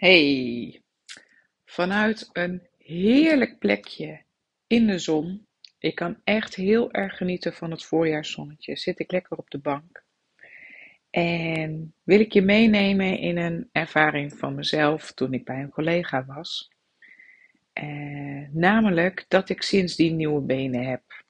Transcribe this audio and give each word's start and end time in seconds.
Hey, 0.00 0.82
vanuit 1.64 2.30
een 2.32 2.68
heerlijk 2.78 3.58
plekje 3.58 4.22
in 4.66 4.86
de 4.86 4.98
zon. 4.98 5.46
Ik 5.78 5.94
kan 5.94 6.20
echt 6.24 6.54
heel 6.54 6.92
erg 6.92 7.16
genieten 7.16 7.54
van 7.54 7.70
het 7.70 7.84
voorjaarszonnetje. 7.84 8.76
Zit 8.76 8.98
ik 8.98 9.12
lekker 9.12 9.36
op 9.36 9.50
de 9.50 9.58
bank. 9.58 10.04
En 11.10 11.94
wil 12.02 12.20
ik 12.20 12.32
je 12.32 12.42
meenemen 12.42 13.18
in 13.18 13.36
een 13.36 13.68
ervaring 13.72 14.32
van 14.32 14.54
mezelf 14.54 15.12
toen 15.12 15.32
ik 15.32 15.44
bij 15.44 15.60
een 15.60 15.70
collega 15.70 16.24
was. 16.24 16.70
Eh, 17.72 18.48
namelijk 18.50 19.24
dat 19.28 19.48
ik 19.48 19.62
sindsdien 19.62 20.16
nieuwe 20.16 20.40
benen 20.40 20.84
heb. 20.84 21.24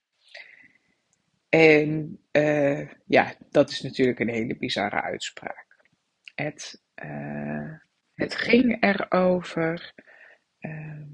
En 1.48 2.20
uh, 2.32 2.90
ja, 3.06 3.34
dat 3.50 3.70
is 3.70 3.80
natuurlijk 3.80 4.18
een 4.18 4.28
hele 4.28 4.56
bizarre 4.56 5.02
uitspraak. 5.02 5.66
Het, 6.34 6.82
uh, 7.04 7.72
het 8.20 8.34
ging 8.34 8.82
erover, 8.82 9.94
uh, 10.60 11.06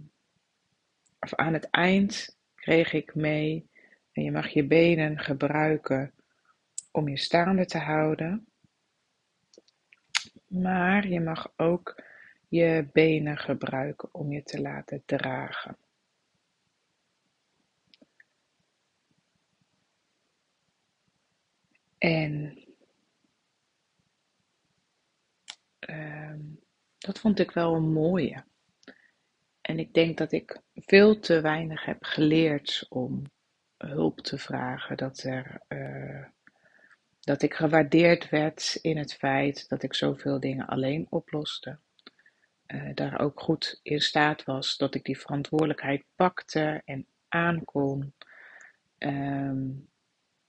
of 1.21 1.35
aan 1.35 1.53
het 1.53 1.71
eind 1.71 2.39
kreeg 2.55 2.93
ik 2.93 3.15
mee, 3.15 3.71
en 4.13 4.23
je 4.23 4.31
mag 4.31 4.49
je 4.49 4.67
benen 4.67 5.19
gebruiken 5.19 6.15
om 6.91 7.09
je 7.09 7.17
staande 7.17 7.67
te 7.67 7.79
houden. 7.79 8.47
Maar 10.47 11.09
je 11.09 11.21
mag 11.21 11.53
ook 11.57 12.03
je 12.49 12.89
benen 12.93 13.37
gebruiken 13.39 14.15
om 14.15 14.33
je 14.33 14.43
te 14.43 14.61
laten 14.61 15.03
dragen. 15.05 15.77
En 21.99 22.65
uh, 25.89 26.35
dat 27.07 27.19
vond 27.19 27.39
ik 27.39 27.51
wel 27.51 27.75
een 27.75 27.93
mooie. 27.93 28.45
En 29.61 29.79
ik 29.79 29.95
denk 29.95 30.19
dat 30.19 30.33
ik 30.33 30.61
veel 30.75 31.19
te 31.19 31.41
weinig 31.41 31.85
heb 31.85 32.05
geleerd 32.05 32.87
om 32.89 33.23
hulp 33.77 34.21
te 34.21 34.39
vragen. 34.39 34.97
Dat, 34.97 35.23
er, 35.23 35.61
uh, 35.69 36.25
dat 37.21 37.43
ik 37.43 37.55
gewaardeerd 37.55 38.29
werd 38.29 38.79
in 38.83 38.97
het 38.97 39.15
feit 39.15 39.69
dat 39.69 39.83
ik 39.83 39.95
zoveel 39.95 40.41
dingen 40.41 40.67
alleen 40.67 41.07
oploste. 41.11 41.79
Uh, 42.67 42.95
daar 42.95 43.21
ook 43.21 43.41
goed 43.41 43.81
in 43.83 44.01
staat 44.01 44.45
was 44.45 44.77
dat 44.77 44.95
ik 44.95 45.05
die 45.05 45.19
verantwoordelijkheid 45.19 46.05
pakte 46.15 46.83
en 46.85 47.07
aankon. 47.29 48.15
Um, 48.99 49.89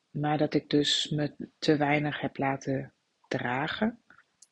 maar 0.09 0.37
dat 0.37 0.53
ik 0.53 0.69
dus 0.69 1.09
me 1.09 1.51
te 1.59 1.77
weinig 1.77 2.19
heb 2.19 2.37
laten 2.37 2.93
dragen, 3.27 3.99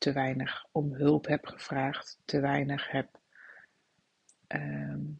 te 0.06 0.14
weinig 0.14 0.66
om 0.72 0.94
hulp 0.94 1.28
heb 1.28 1.46
gevraagd, 1.46 2.20
te 2.26 2.40
weinig 2.40 2.92
heb. 2.92 3.20
Um, 4.48 5.20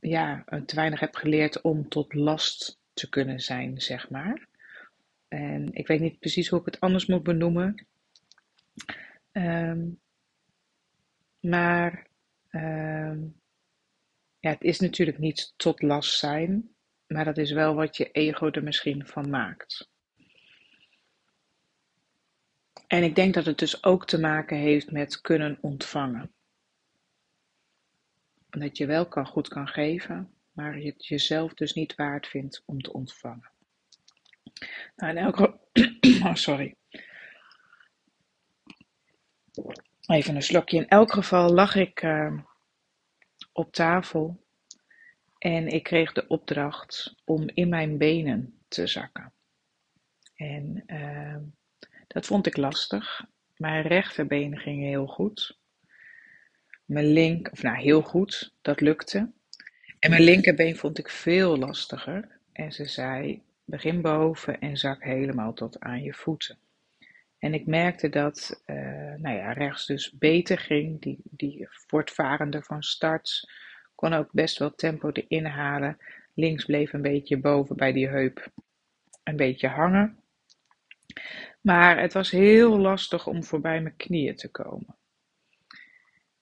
ja, 0.00 0.44
te 0.66 0.74
weinig 0.74 1.00
heb 1.00 1.14
geleerd 1.14 1.60
om 1.60 1.88
tot 1.88 2.14
last 2.14 2.80
te 2.92 3.08
kunnen 3.08 3.40
zijn, 3.40 3.80
zeg 3.80 4.10
maar. 4.10 4.48
En 5.28 5.72
ik 5.72 5.86
weet 5.86 6.00
niet 6.00 6.18
precies 6.18 6.48
hoe 6.48 6.60
ik 6.60 6.64
het 6.64 6.80
anders 6.80 7.06
moet 7.06 7.22
benoemen. 7.22 7.86
Um, 9.32 10.00
maar 11.40 12.06
um, 12.50 13.40
ja, 14.38 14.50
het 14.50 14.62
is 14.62 14.80
natuurlijk 14.80 15.18
niet 15.18 15.52
tot 15.56 15.82
last 15.82 16.18
zijn. 16.18 16.74
Maar 17.06 17.24
dat 17.24 17.38
is 17.38 17.52
wel 17.52 17.74
wat 17.74 17.96
je 17.96 18.10
ego 18.10 18.50
er 18.50 18.62
misschien 18.62 19.06
van 19.06 19.30
maakt. 19.30 19.90
En 22.86 23.02
ik 23.02 23.14
denk 23.14 23.34
dat 23.34 23.46
het 23.46 23.58
dus 23.58 23.84
ook 23.84 24.06
te 24.06 24.20
maken 24.20 24.56
heeft 24.56 24.90
met 24.90 25.20
kunnen 25.20 25.58
ontvangen. 25.60 26.32
Dat 28.48 28.76
je 28.76 28.86
wel 28.86 29.06
kan, 29.06 29.26
goed 29.26 29.48
kan 29.48 29.68
geven, 29.68 30.34
maar 30.52 30.78
je 30.78 30.90
het 30.90 31.06
jezelf 31.06 31.54
dus 31.54 31.72
niet 31.72 31.94
waard 31.94 32.26
vindt 32.26 32.62
om 32.66 32.80
te 32.80 32.92
ontvangen. 32.92 33.50
Nou, 34.96 35.16
in 35.16 35.18
elk 35.18 35.38
oh, 36.26 36.34
sorry. 36.34 36.76
Even 40.06 40.34
een 40.34 40.42
slokje. 40.42 40.76
In 40.76 40.88
elk 40.88 41.12
geval 41.12 41.52
lag 41.52 41.74
ik 41.74 42.02
uh, 42.02 42.40
op 43.52 43.72
tafel 43.72 44.44
en 45.38 45.68
ik 45.68 45.82
kreeg 45.82 46.12
de 46.12 46.26
opdracht 46.26 47.14
om 47.24 47.48
in 47.54 47.68
mijn 47.68 47.98
benen 47.98 48.58
te 48.68 48.86
zakken. 48.86 49.32
En 50.34 50.82
uh, 50.86 51.36
dat 52.06 52.26
vond 52.26 52.46
ik 52.46 52.56
lastig. 52.56 53.24
Mijn 53.56 53.82
rechterbeen 53.82 54.58
ging 54.58 54.82
heel 54.82 55.06
goed. 55.06 55.58
Mijn 56.84 57.12
link, 57.12 57.52
of 57.52 57.62
nou 57.62 57.76
heel 57.76 58.02
goed, 58.02 58.54
dat 58.62 58.80
lukte. 58.80 59.30
En 59.98 60.10
mijn 60.10 60.22
linkerbeen 60.22 60.76
vond 60.76 60.98
ik 60.98 61.08
veel 61.08 61.56
lastiger. 61.58 62.38
En 62.52 62.72
ze 62.72 62.86
zei: 62.86 63.42
begin 63.64 64.00
boven 64.00 64.58
en 64.58 64.76
zak 64.76 65.02
helemaal 65.02 65.52
tot 65.52 65.80
aan 65.80 66.02
je 66.02 66.14
voeten. 66.14 66.58
En 67.38 67.54
ik 67.54 67.66
merkte 67.66 68.08
dat, 68.08 68.62
uh, 68.66 68.76
nou 69.14 69.36
ja, 69.36 69.52
rechts 69.52 69.86
dus 69.86 70.12
beter 70.12 70.58
ging. 70.58 71.00
Die, 71.00 71.18
die 71.22 71.66
voortvarende 71.70 72.62
van 72.62 72.82
start 72.82 73.50
kon 73.94 74.12
ook 74.12 74.28
best 74.32 74.58
wel 74.58 74.74
tempo 74.74 75.10
erin 75.12 75.44
halen. 75.44 75.98
Links 76.34 76.64
bleef 76.64 76.92
een 76.92 77.02
beetje 77.02 77.36
boven 77.36 77.76
bij 77.76 77.92
die 77.92 78.08
heup 78.08 78.48
een 79.22 79.36
beetje 79.36 79.68
hangen. 79.68 80.18
Maar 81.60 82.00
het 82.00 82.12
was 82.12 82.30
heel 82.30 82.78
lastig 82.78 83.26
om 83.26 83.44
voorbij 83.44 83.80
mijn 83.80 83.96
knieën 83.96 84.36
te 84.36 84.50
komen. 84.50 84.96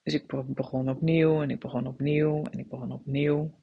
Dus 0.02 0.14
ik 0.14 0.26
begon 0.46 0.88
opnieuw 0.88 1.42
en 1.42 1.50
ik 1.50 1.58
begon 1.58 1.86
opnieuw 1.86 2.44
en 2.50 2.58
ik 2.58 2.68
begon 2.68 2.92
opnieuw. 2.92 3.54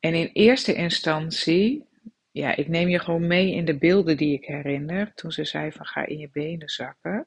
En 0.00 0.14
in 0.14 0.30
eerste 0.32 0.74
instantie, 0.74 1.84
ja, 2.30 2.56
ik 2.56 2.68
neem 2.68 2.88
je 2.88 2.98
gewoon 2.98 3.26
mee 3.26 3.52
in 3.52 3.64
de 3.64 3.78
beelden 3.78 4.16
die 4.16 4.32
ik 4.32 4.44
herinner. 4.44 5.14
Toen 5.14 5.32
ze 5.32 5.44
zei 5.44 5.72
van 5.72 5.86
ga 5.86 6.06
in 6.06 6.18
je 6.18 6.30
benen 6.32 6.68
zakken. 6.68 7.26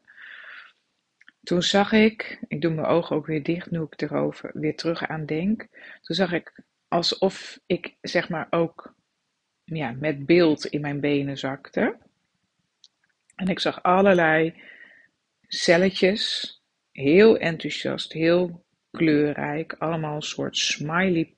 Toen 1.44 1.64
zag 1.64 1.92
ik, 1.92 2.44
ik 2.48 2.62
doe 2.62 2.74
mijn 2.74 2.88
ogen 2.88 3.16
ook 3.16 3.26
weer 3.26 3.44
dicht 3.44 3.72
nu 3.72 3.82
ik 3.82 4.02
erover 4.02 4.52
weer 4.54 4.76
terug 4.76 5.08
aan 5.08 5.26
denk. 5.26 5.68
Toen 6.02 6.16
zag 6.16 6.32
ik 6.32 6.64
alsof 6.88 7.60
ik 7.66 7.96
zeg 8.02 8.30
maar 8.30 8.48
ook 8.50 8.94
ja, 9.64 9.92
met 9.92 10.26
beeld 10.26 10.66
in 10.66 10.82
mijn 10.82 11.00
benen 11.00 11.38
zakte. 11.38 11.98
En 13.38 13.48
ik 13.48 13.60
zag 13.60 13.84
allerlei 13.84 14.62
celletjes, 15.48 16.56
heel 16.92 17.38
enthousiast, 17.38 18.14
heel 18.14 18.66
kleurrijk, 18.92 19.74
allemaal 19.74 20.16
een 20.16 20.22
soort 20.22 20.58
smiley 20.58 21.36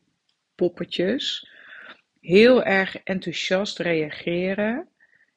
poppetjes. 0.56 1.50
Heel 2.20 2.64
erg 2.64 3.04
enthousiast 3.04 3.80
reageren, 3.80 4.88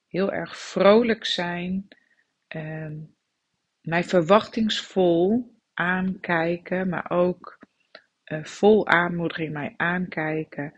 heel 0.08 0.32
erg 0.32 0.58
vrolijk 0.58 1.24
zijn, 1.24 1.88
ehm, 2.48 2.96
mij 3.80 4.04
verwachtingsvol 4.04 5.50
aankijken, 5.74 6.88
maar 6.88 7.10
ook 7.10 7.58
uh, 8.26 8.44
vol 8.44 8.86
aanmoediging 8.86 9.52
mij 9.52 9.74
aankijken 9.76 10.74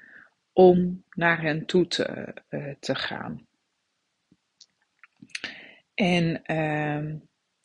om 0.53 1.05
naar 1.11 1.41
hen 1.43 1.67
toe 1.67 1.87
te, 1.87 2.35
uh, 2.51 2.75
te 2.81 2.95
gaan. 2.95 3.47
En 5.95 6.43
uh, 6.47 7.15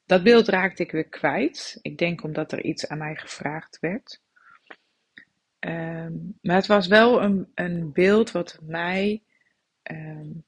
dat 0.06 0.23
beeld 0.23 0.47
raakte 0.47 0.84
ik 0.84 0.91
weer 0.91 1.09
kwijt. 1.09 1.79
Ik 1.81 1.97
denk 1.97 2.23
omdat 2.23 2.51
er 2.51 2.63
iets 2.63 2.88
aan 2.88 2.97
mij 2.97 3.16
gevraagd 3.16 3.79
werd. 3.79 4.22
Um, 5.59 6.38
maar 6.41 6.56
het 6.56 6.67
was 6.67 6.88
wel 6.88 7.22
een, 7.23 7.51
een 7.56 7.91
beeld 7.91 8.31
wat 8.31 8.59
mij 8.62 9.23
um, 9.84 10.44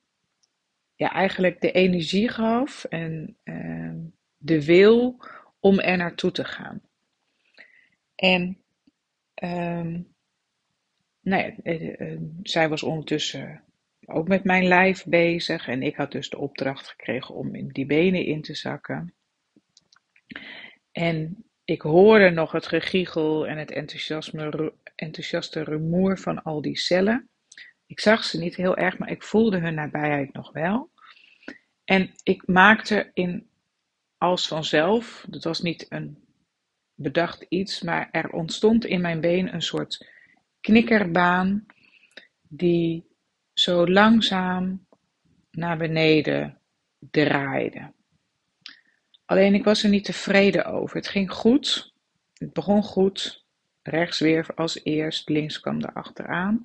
ja, 0.95 1.11
eigenlijk 1.11 1.61
de 1.61 1.71
energie 1.71 2.29
gaf 2.29 2.83
en 2.83 3.37
de 4.37 4.65
wil 4.65 5.25
om 5.59 5.79
er 5.79 5.97
naartoe 5.97 6.31
te 6.31 6.45
gaan. 6.45 6.81
En 8.15 8.57
nou 11.21 11.43
ja, 11.43 11.53
uh, 11.63 12.19
zij 12.43 12.69
was 12.69 12.83
ondertussen 12.83 13.63
ook 14.11 14.27
met 14.27 14.43
mijn 14.43 14.67
lijf 14.67 15.05
bezig 15.05 15.67
en 15.67 15.83
ik 15.83 15.95
had 15.95 16.11
dus 16.11 16.29
de 16.29 16.37
opdracht 16.37 16.87
gekregen 16.87 17.35
om 17.35 17.55
in 17.55 17.67
die 17.67 17.85
benen 17.85 18.25
in 18.25 18.41
te 18.41 18.55
zakken. 18.55 19.13
En 20.91 21.45
ik 21.65 21.81
hoorde 21.81 22.29
nog 22.29 22.51
het 22.51 22.67
gegiegel 22.67 23.47
en 23.47 23.57
het 23.57 23.71
enthousiasme, 23.71 24.73
enthousiaste 24.95 25.63
rumoer 25.63 26.17
van 26.17 26.43
al 26.43 26.61
die 26.61 26.77
cellen. 26.77 27.29
Ik 27.85 27.99
zag 27.99 28.23
ze 28.23 28.39
niet 28.39 28.55
heel 28.55 28.77
erg, 28.77 28.97
maar 28.97 29.09
ik 29.09 29.23
voelde 29.23 29.59
hun 29.59 29.73
nabijheid 29.73 30.33
nog 30.33 30.51
wel. 30.51 30.89
En 31.83 32.11
ik 32.23 32.47
maakte 32.47 33.11
in 33.13 33.49
als 34.17 34.47
vanzelf, 34.47 35.25
dat 35.29 35.43
was 35.43 35.61
niet 35.61 35.85
een 35.89 36.23
bedacht 36.93 37.45
iets, 37.49 37.81
maar 37.81 38.09
er 38.11 38.29
ontstond 38.29 38.85
in 38.85 39.01
mijn 39.01 39.21
been 39.21 39.53
een 39.53 39.61
soort 39.61 40.07
knikkerbaan 40.61 41.65
die 42.41 43.10
zo 43.53 43.87
langzaam 43.87 44.85
naar 45.51 45.77
beneden 45.77 46.57
draaide 46.99 47.93
Alleen 49.31 49.53
ik 49.53 49.63
was 49.63 49.83
er 49.83 49.89
niet 49.89 50.05
tevreden 50.05 50.65
over. 50.65 50.95
Het 50.95 51.07
ging 51.07 51.31
goed. 51.31 51.93
Het 52.33 52.53
begon 52.53 52.83
goed. 52.83 53.45
Rechts 53.81 54.19
weer 54.19 54.47
als 54.55 54.83
eerst, 54.83 55.29
links 55.29 55.59
kwam 55.59 55.81
er 55.81 55.93
achteraan. 55.93 56.61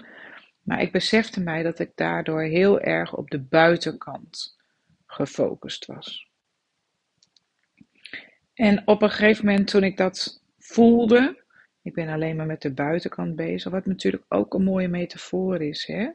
Maar 0.63 0.81
ik 0.81 0.93
besefte 0.93 1.41
mij 1.41 1.63
dat 1.63 1.79
ik 1.79 1.91
daardoor 1.95 2.43
heel 2.43 2.81
erg 2.81 3.17
op 3.17 3.31
de 3.31 3.41
buitenkant 3.41 4.57
gefocust 5.07 5.87
was. 5.87 6.31
En 8.55 8.87
op 8.87 9.03
een 9.03 9.11
gegeven 9.11 9.47
moment 9.47 9.69
toen 9.69 9.85
ik 9.85 9.97
dat 9.97 10.43
voelde, 10.59 11.45
ik 11.83 11.95
ben 11.95 12.09
alleen 12.09 12.37
maar 12.37 12.47
met 12.47 12.63
de 12.63 12.73
buitenkant 12.73 13.37
bezig, 13.37 13.73
wat 13.73 13.87
natuurlijk 13.87 14.25
ook 14.29 14.55
een 14.55 14.65
mooie 14.65 14.89
metafoor 14.89 15.63
is. 15.63 15.87
Hè? 15.87 16.11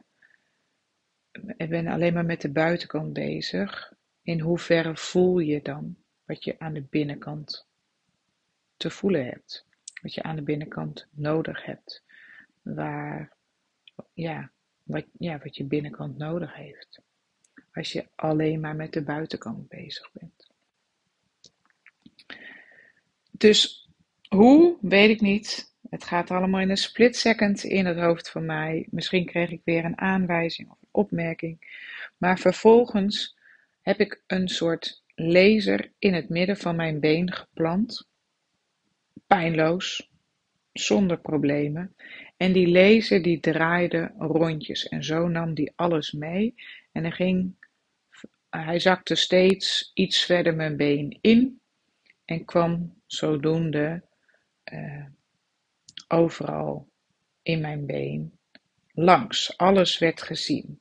Ik 1.56 1.68
ben 1.68 1.86
alleen 1.86 2.12
maar 2.12 2.24
met 2.24 2.40
de 2.40 2.50
buitenkant 2.50 3.12
bezig. 3.12 3.92
In 4.22 4.40
hoeverre 4.40 4.96
voel 4.96 5.38
je 5.38 5.62
dan 5.62 5.96
wat 6.24 6.44
je 6.44 6.58
aan 6.58 6.72
de 6.72 6.82
binnenkant 6.82 7.66
te 8.76 8.90
voelen 8.90 9.24
hebt? 9.24 9.66
Wat 10.02 10.14
je 10.14 10.22
aan 10.22 10.36
de 10.36 10.42
binnenkant 10.42 11.06
nodig 11.10 11.64
hebt? 11.64 12.04
Waar, 12.62 13.36
ja, 14.12 14.50
wat, 14.82 15.04
ja, 15.18 15.38
wat 15.38 15.56
je 15.56 15.64
binnenkant 15.64 16.18
nodig 16.18 16.54
heeft. 16.54 17.00
Als 17.72 17.92
je 17.92 18.06
alleen 18.14 18.60
maar 18.60 18.76
met 18.76 18.92
de 18.92 19.02
buitenkant 19.02 19.68
bezig 19.68 20.12
bent. 20.12 20.50
Dus 23.30 23.88
hoe, 24.28 24.78
weet 24.80 25.10
ik 25.10 25.20
niet. 25.20 25.74
Het 25.90 26.04
gaat 26.04 26.30
allemaal 26.30 26.60
in 26.60 26.70
een 26.70 26.76
split 26.76 27.16
second 27.16 27.64
in 27.64 27.86
het 27.86 27.98
hoofd 27.98 28.30
van 28.30 28.46
mij. 28.46 28.86
Misschien 28.90 29.26
kreeg 29.26 29.50
ik 29.50 29.60
weer 29.64 29.84
een 29.84 29.98
aanwijzing 29.98 30.70
of 30.70 30.81
opmerking. 30.92 31.80
Maar 32.16 32.38
vervolgens 32.38 33.38
heb 33.80 34.00
ik 34.00 34.22
een 34.26 34.48
soort 34.48 35.02
laser 35.14 35.92
in 35.98 36.14
het 36.14 36.28
midden 36.28 36.56
van 36.56 36.76
mijn 36.76 37.00
been 37.00 37.32
geplant. 37.32 38.08
Pijnloos, 39.26 40.10
zonder 40.72 41.20
problemen. 41.20 41.94
En 42.36 42.52
die 42.52 42.68
laser 42.68 43.22
die 43.22 43.40
draaide 43.40 44.14
rondjes 44.18 44.88
en 44.88 45.04
zo 45.04 45.28
nam 45.28 45.54
die 45.54 45.72
alles 45.76 46.12
mee. 46.12 46.54
En 46.92 47.02
hij 47.02 47.12
ging, 47.12 47.54
hij 48.50 48.78
zakte 48.78 49.14
steeds 49.14 49.90
iets 49.94 50.24
verder 50.24 50.54
mijn 50.54 50.76
been 50.76 51.18
in 51.20 51.60
en 52.24 52.44
kwam 52.44 53.02
zodoende 53.06 54.04
uh, 54.72 55.06
overal 56.08 56.88
in 57.42 57.60
mijn 57.60 57.86
been 57.86 58.40
langs. 58.92 59.56
Alles 59.56 59.98
werd 59.98 60.22
gezien. 60.22 60.80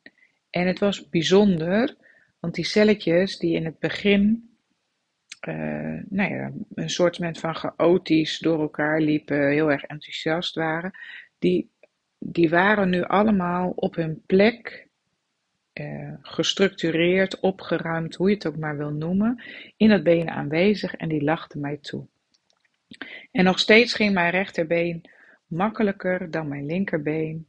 En 0.49 0.67
het 0.67 0.79
was 0.79 1.09
bijzonder, 1.09 1.95
want 2.39 2.55
die 2.55 2.65
celletjes 2.65 3.37
die 3.37 3.55
in 3.55 3.65
het 3.65 3.79
begin 3.79 4.51
uh, 5.47 5.99
nou 6.09 6.33
ja, 6.33 6.51
een 6.73 6.89
soort 6.89 7.15
van 7.31 7.55
chaotisch 7.55 8.39
door 8.39 8.59
elkaar 8.59 9.01
liepen, 9.01 9.49
heel 9.49 9.71
erg 9.71 9.83
enthousiast 9.83 10.55
waren, 10.55 10.91
die, 11.39 11.71
die 12.19 12.49
waren 12.49 12.89
nu 12.89 13.03
allemaal 13.03 13.73
op 13.75 13.95
hun 13.95 14.23
plek 14.25 14.87
uh, 15.73 16.13
gestructureerd, 16.21 17.39
opgeruimd, 17.39 18.15
hoe 18.15 18.29
je 18.29 18.35
het 18.35 18.45
ook 18.47 18.57
maar 18.57 18.77
wil 18.77 18.91
noemen, 18.91 19.43
in 19.77 19.89
dat 19.89 20.03
been 20.03 20.29
aanwezig 20.29 20.95
en 20.95 21.09
die 21.09 21.23
lachten 21.23 21.59
mij 21.59 21.77
toe. 21.77 22.07
En 23.31 23.43
nog 23.43 23.59
steeds 23.59 23.93
ging 23.93 24.13
mijn 24.13 24.31
rechterbeen 24.31 25.01
makkelijker 25.47 26.31
dan 26.31 26.47
mijn 26.47 26.65
linkerbeen, 26.65 27.47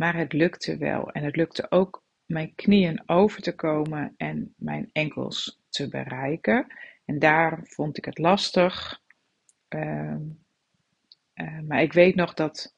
maar 0.00 0.16
het 0.16 0.32
lukte 0.32 0.76
wel. 0.76 1.10
En 1.10 1.24
het 1.24 1.36
lukte 1.36 1.70
ook 1.70 2.04
mijn 2.26 2.54
knieën 2.54 3.02
over 3.06 3.42
te 3.42 3.54
komen 3.54 4.14
en 4.16 4.54
mijn 4.56 4.90
enkels 4.92 5.60
te 5.68 5.88
bereiken. 5.88 6.66
En 7.04 7.18
daar 7.18 7.60
vond 7.62 7.96
ik 7.96 8.04
het 8.04 8.18
lastig. 8.18 9.00
Uh, 9.68 10.16
uh, 11.34 11.60
maar 11.66 11.82
ik 11.82 11.92
weet 11.92 12.14
nog 12.14 12.34
dat 12.34 12.74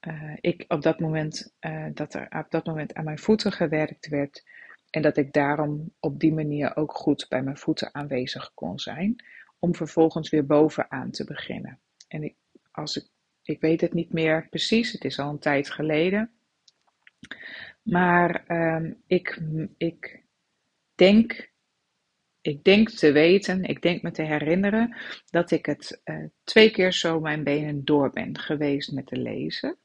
uh, 0.00 0.36
ik 0.40 0.64
op 0.68 0.82
dat 0.82 1.00
moment, 1.00 1.54
dat 1.92 2.14
er 2.14 2.26
op 2.30 2.50
dat 2.50 2.66
moment 2.66 2.94
aan 2.94 3.04
mijn 3.04 3.18
voeten 3.18 3.52
gewerkt 3.52 4.08
werd. 4.08 4.44
En 4.90 5.02
dat 5.02 5.16
ik 5.16 5.32
daarom 5.32 5.92
op 6.00 6.20
die 6.20 6.32
manier 6.32 6.76
ook 6.76 6.92
goed 6.92 7.26
bij 7.28 7.42
mijn 7.42 7.58
voeten 7.58 7.94
aanwezig 7.94 8.50
kon 8.54 8.78
zijn 8.78 9.24
om 9.58 9.74
vervolgens 9.74 10.30
weer 10.30 10.46
bovenaan 10.46 11.10
te 11.10 11.24
beginnen. 11.24 11.80
En 12.08 12.34
als 12.70 12.96
ik, 12.96 13.08
ik 13.42 13.60
weet 13.60 13.80
het 13.80 13.92
niet 13.92 14.12
meer 14.12 14.48
precies, 14.48 14.92
het 14.92 15.04
is 15.04 15.18
al 15.18 15.30
een 15.30 15.38
tijd 15.38 15.70
geleden. 15.70 16.33
Maar 17.82 18.44
um, 18.48 19.02
ik, 19.06 19.40
ik 19.76 20.22
denk 20.94 21.52
ik 22.40 22.64
denk 22.64 22.90
te 22.90 23.12
weten, 23.12 23.62
ik 23.62 23.82
denk 23.82 24.02
me 24.02 24.10
te 24.10 24.22
herinneren, 24.22 24.96
dat 25.30 25.50
ik 25.50 25.66
het 25.66 26.00
uh, 26.04 26.24
twee 26.44 26.70
keer 26.70 26.92
zo 26.92 27.20
mijn 27.20 27.44
benen 27.44 27.84
door 27.84 28.10
ben 28.10 28.38
geweest 28.38 28.92
met 28.92 29.06
te 29.06 29.16
lezen. 29.16 29.76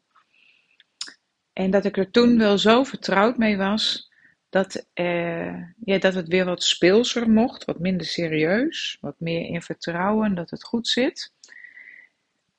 En 1.53 1.71
dat 1.71 1.85
ik 1.85 1.97
er 1.97 2.11
toen 2.11 2.37
wel 2.37 2.57
zo 2.57 2.83
vertrouwd 2.83 3.37
mee 3.37 3.57
was 3.57 4.11
dat, 4.49 4.87
uh, 4.93 5.63
ja, 5.83 5.97
dat 5.99 6.13
het 6.13 6.27
weer 6.27 6.45
wat 6.45 6.63
speelser 6.63 7.29
mocht, 7.29 7.65
wat 7.65 7.79
minder 7.79 8.07
serieus, 8.07 8.97
wat 9.01 9.19
meer 9.19 9.45
in 9.45 9.61
vertrouwen 9.61 10.35
dat 10.35 10.49
het 10.49 10.63
goed 10.63 10.87
zit. 10.87 11.33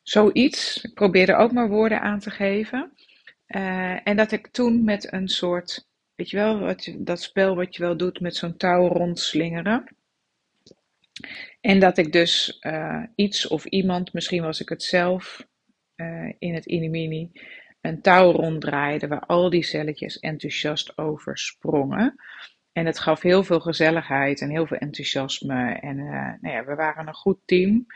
Zoiets. 0.02 0.82
Ik 0.82 0.94
probeerde 0.94 1.36
ook 1.36 1.52
maar 1.52 1.68
woorden 1.68 2.00
aan 2.00 2.18
te 2.18 2.30
geven. 2.30 2.92
Uh, 3.56 4.08
en 4.08 4.16
dat 4.16 4.32
ik 4.32 4.46
toen 4.46 4.84
met 4.84 5.12
een 5.12 5.28
soort, 5.28 5.88
weet 6.14 6.30
je 6.30 6.36
wel, 6.36 6.74
dat 6.98 7.22
spel 7.22 7.56
wat 7.56 7.76
je 7.76 7.82
wel 7.82 7.96
doet 7.96 8.20
met 8.20 8.36
zo'n 8.36 8.56
touw 8.56 8.88
rondslingeren. 8.88 9.96
En 11.60 11.80
dat 11.80 11.98
ik 11.98 12.12
dus 12.12 12.58
uh, 12.60 13.02
iets 13.14 13.48
of 13.48 13.64
iemand, 13.64 14.12
misschien 14.12 14.42
was 14.42 14.60
ik 14.60 14.68
het 14.68 14.82
zelf 14.82 15.48
in 16.38 16.54
het 16.54 16.66
inimini, 16.66 17.30
een 17.80 18.00
touw 18.00 18.30
ronddraaide 18.30 19.08
waar 19.08 19.26
al 19.26 19.50
die 19.50 19.62
celletjes 19.62 20.18
enthousiast 20.18 20.98
over 20.98 21.38
sprongen. 21.38 22.14
En 22.72 22.86
het 22.86 22.98
gaf 22.98 23.22
heel 23.22 23.44
veel 23.44 23.60
gezelligheid 23.60 24.40
en 24.40 24.50
heel 24.50 24.66
veel 24.66 24.76
enthousiasme. 24.76 25.72
En 25.72 25.96
nou 26.40 26.54
ja, 26.54 26.64
we 26.64 26.74
waren 26.74 27.06
een 27.06 27.14
goed 27.14 27.38
team. 27.44 27.86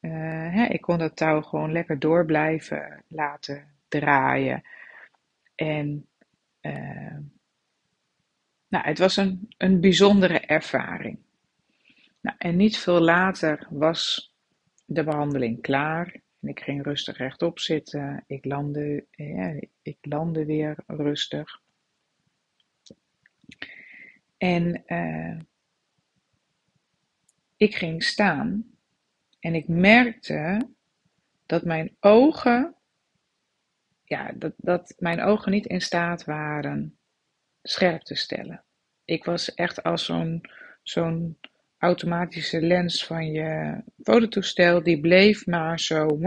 Hè, 0.00 0.64
ik 0.64 0.80
kon 0.80 0.98
dat 0.98 1.16
touw 1.16 1.40
gewoon 1.40 1.72
lekker 1.72 1.98
door 1.98 2.24
blijven 2.24 3.04
laten 3.08 3.66
draaien. 3.88 4.62
En 5.56 6.06
uh, 6.62 7.18
nou, 8.68 8.84
het 8.84 8.98
was 8.98 9.16
een, 9.16 9.48
een 9.56 9.80
bijzondere 9.80 10.40
ervaring. 10.40 11.18
Nou, 12.20 12.36
en 12.38 12.56
niet 12.56 12.78
veel 12.78 13.00
later 13.00 13.66
was 13.70 14.34
de 14.84 15.04
behandeling 15.04 15.60
klaar. 15.60 16.20
En 16.40 16.48
ik 16.48 16.60
ging 16.60 16.84
rustig 16.84 17.16
rechtop 17.16 17.58
zitten. 17.58 18.24
Ik 18.26 18.44
landde, 18.44 19.06
ja, 19.10 19.60
ik 19.82 19.98
landde 20.00 20.44
weer 20.44 20.76
rustig. 20.86 21.60
En 24.36 24.82
uh, 24.86 25.40
ik 27.56 27.74
ging 27.74 28.02
staan 28.02 28.76
en 29.40 29.54
ik 29.54 29.68
merkte 29.68 30.68
dat 31.46 31.64
mijn 31.64 31.96
ogen, 32.00 32.75
ja, 34.08 34.32
dat, 34.34 34.52
dat 34.56 34.94
mijn 34.98 35.22
ogen 35.22 35.52
niet 35.52 35.66
in 35.66 35.80
staat 35.80 36.24
waren 36.24 36.98
scherp 37.62 38.02
te 38.02 38.14
stellen. 38.14 38.64
Ik 39.04 39.24
was 39.24 39.54
echt 39.54 39.82
als 39.82 40.04
zo'n 40.04 40.40
zo'n 40.82 41.38
automatische 41.78 42.60
lens 42.60 43.04
van 43.04 43.32
je 43.32 43.82
fototoestel, 44.02 44.82
die 44.82 45.00
bleef 45.00 45.46
maar 45.46 45.80
zo 45.80 46.18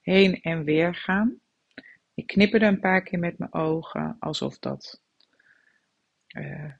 heen 0.00 0.40
en 0.40 0.64
weer 0.64 0.94
gaan. 0.94 1.40
Ik 2.14 2.26
knipperde 2.26 2.66
een 2.66 2.80
paar 2.80 3.02
keer 3.02 3.18
met 3.18 3.38
mijn 3.38 3.52
ogen, 3.52 4.16
alsof 4.18 4.58
dat, 4.58 5.02
uh, 6.36 6.72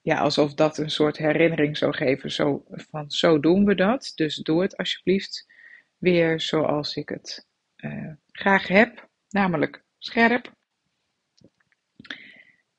ja, 0.00 0.18
alsof 0.18 0.54
dat 0.54 0.78
een 0.78 0.90
soort 0.90 1.16
herinnering 1.16 1.76
zou 1.76 1.94
geven. 1.94 2.30
Zo, 2.30 2.64
van 2.70 3.10
zo 3.10 3.40
doen 3.40 3.64
we 3.64 3.74
dat, 3.74 4.12
dus 4.14 4.36
doe 4.36 4.62
het 4.62 4.76
alsjeblieft 4.76 5.46
weer 5.98 6.40
zoals 6.40 6.96
ik 6.96 7.08
het 7.08 7.46
uh, 7.76 8.12
graag 8.32 8.68
heb, 8.68 9.08
namelijk 9.28 9.84
scherp. 9.98 10.54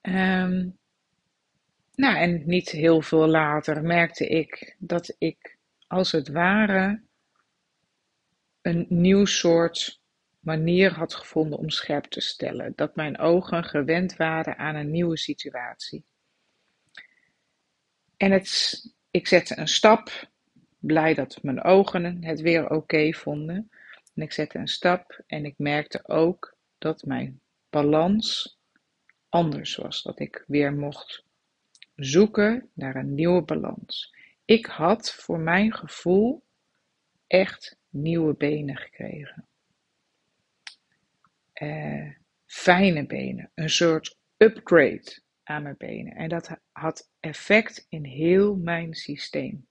Um, 0.01 0.77
nou, 1.95 2.15
en 2.15 2.43
niet 2.45 2.69
heel 2.69 3.01
veel 3.01 3.27
later 3.27 3.83
merkte 3.83 4.27
ik 4.27 4.75
dat 4.79 5.15
ik 5.17 5.57
als 5.87 6.11
het 6.11 6.27
ware 6.27 7.01
een 8.61 8.85
nieuw 8.89 9.25
soort 9.25 10.01
manier 10.39 10.91
had 10.91 11.13
gevonden 11.13 11.59
om 11.59 11.69
scherp 11.69 12.05
te 12.05 12.21
stellen. 12.21 12.73
Dat 12.75 12.95
mijn 12.95 13.19
ogen 13.19 13.63
gewend 13.63 14.15
waren 14.15 14.57
aan 14.57 14.75
een 14.75 14.91
nieuwe 14.91 15.17
situatie. 15.17 16.05
En 18.17 18.31
het, 18.31 18.81
ik 19.11 19.27
zette 19.27 19.57
een 19.57 19.67
stap, 19.67 20.29
blij 20.79 21.13
dat 21.13 21.39
mijn 21.41 21.63
ogen 21.63 22.23
het 22.23 22.41
weer 22.41 22.69
oké 22.69 23.13
vonden. 23.13 23.71
En 24.13 24.21
ik 24.21 24.31
zette 24.31 24.57
een 24.57 24.67
stap 24.67 25.21
en 25.27 25.45
ik 25.45 25.53
merkte 25.57 26.07
ook 26.07 26.57
dat 26.77 27.03
mijn 27.03 27.41
balans 27.69 28.57
anders 29.29 29.75
was. 29.75 30.01
Dat 30.01 30.19
ik 30.19 30.43
weer 30.47 30.73
mocht 30.73 31.25
zoeken 31.95 32.69
naar 32.73 32.95
een 32.95 33.13
nieuwe 33.13 33.41
balans. 33.41 34.15
ik 34.45 34.65
had 34.65 35.11
voor 35.11 35.39
mijn 35.39 35.73
gevoel 35.73 36.43
echt 37.27 37.77
nieuwe 37.89 38.35
benen 38.35 38.77
gekregen. 38.77 39.47
Uh, 41.61 42.11
fijne 42.45 43.05
benen, 43.05 43.51
een 43.53 43.69
soort 43.69 44.17
upgrade 44.37 45.21
aan 45.43 45.63
mijn 45.63 45.77
benen. 45.77 46.15
En 46.15 46.29
dat 46.29 46.57
had 46.71 47.11
effect 47.19 47.85
in 47.89 48.05
heel 48.05 48.55
mijn 48.55 48.93
systeem. 48.93 49.67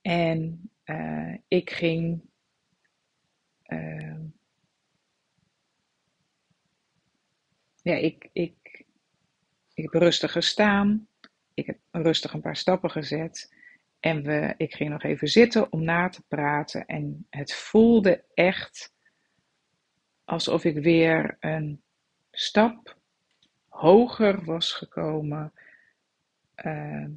En 0.00 0.70
uh, 0.84 1.34
ik 1.48 1.70
ging 1.70 2.30
uh, 3.68 4.20
ja, 7.82 7.94
ik, 7.94 8.28
ik, 8.32 8.84
ik 9.74 9.92
heb 9.92 10.02
rustig 10.02 10.32
gestaan. 10.32 11.08
Ik 11.54 11.66
heb 11.66 11.78
rustig 11.90 12.32
een 12.32 12.40
paar 12.40 12.56
stappen 12.56 12.90
gezet. 12.90 13.54
En 14.00 14.22
we, 14.22 14.54
ik 14.56 14.74
ging 14.74 14.90
nog 14.90 15.02
even 15.02 15.28
zitten 15.28 15.72
om 15.72 15.84
na 15.84 16.08
te 16.08 16.22
praten. 16.28 16.86
En 16.86 17.26
het 17.30 17.54
voelde 17.54 18.24
echt 18.34 18.94
alsof 20.24 20.64
ik 20.64 20.78
weer 20.78 21.36
een 21.40 21.82
stap 22.30 22.98
hoger 23.68 24.44
was 24.44 24.72
gekomen 24.72 25.52
uh, 26.64 27.08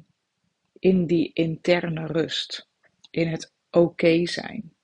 in 0.78 1.06
die 1.06 1.32
interne 1.32 2.06
rust. 2.06 2.68
In 3.10 3.28
het 3.28 3.54
oké 3.70 4.26
zijn. 4.26 4.74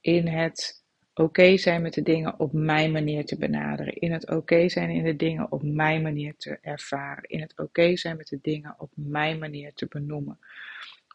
In 0.00 0.28
het 0.28 0.83
oké 1.14 1.56
zijn 1.56 1.82
met 1.82 1.94
de 1.94 2.02
dingen 2.02 2.38
op 2.38 2.52
mijn 2.52 2.92
manier 2.92 3.24
te 3.24 3.38
benaderen. 3.38 3.94
In 3.94 4.12
het 4.12 4.30
oké 4.30 4.68
zijn 4.68 4.90
in 4.90 5.04
de 5.04 5.16
dingen 5.16 5.52
op 5.52 5.62
mijn 5.62 6.02
manier 6.02 6.34
te 6.36 6.58
ervaren. 6.60 7.24
In 7.28 7.40
het 7.40 7.58
oké 7.58 7.96
zijn 7.96 8.16
met 8.16 8.28
de 8.28 8.38
dingen 8.42 8.74
op 8.78 8.90
mijn 8.94 9.38
manier 9.38 9.72
te 9.74 9.86
benoemen. 9.86 10.38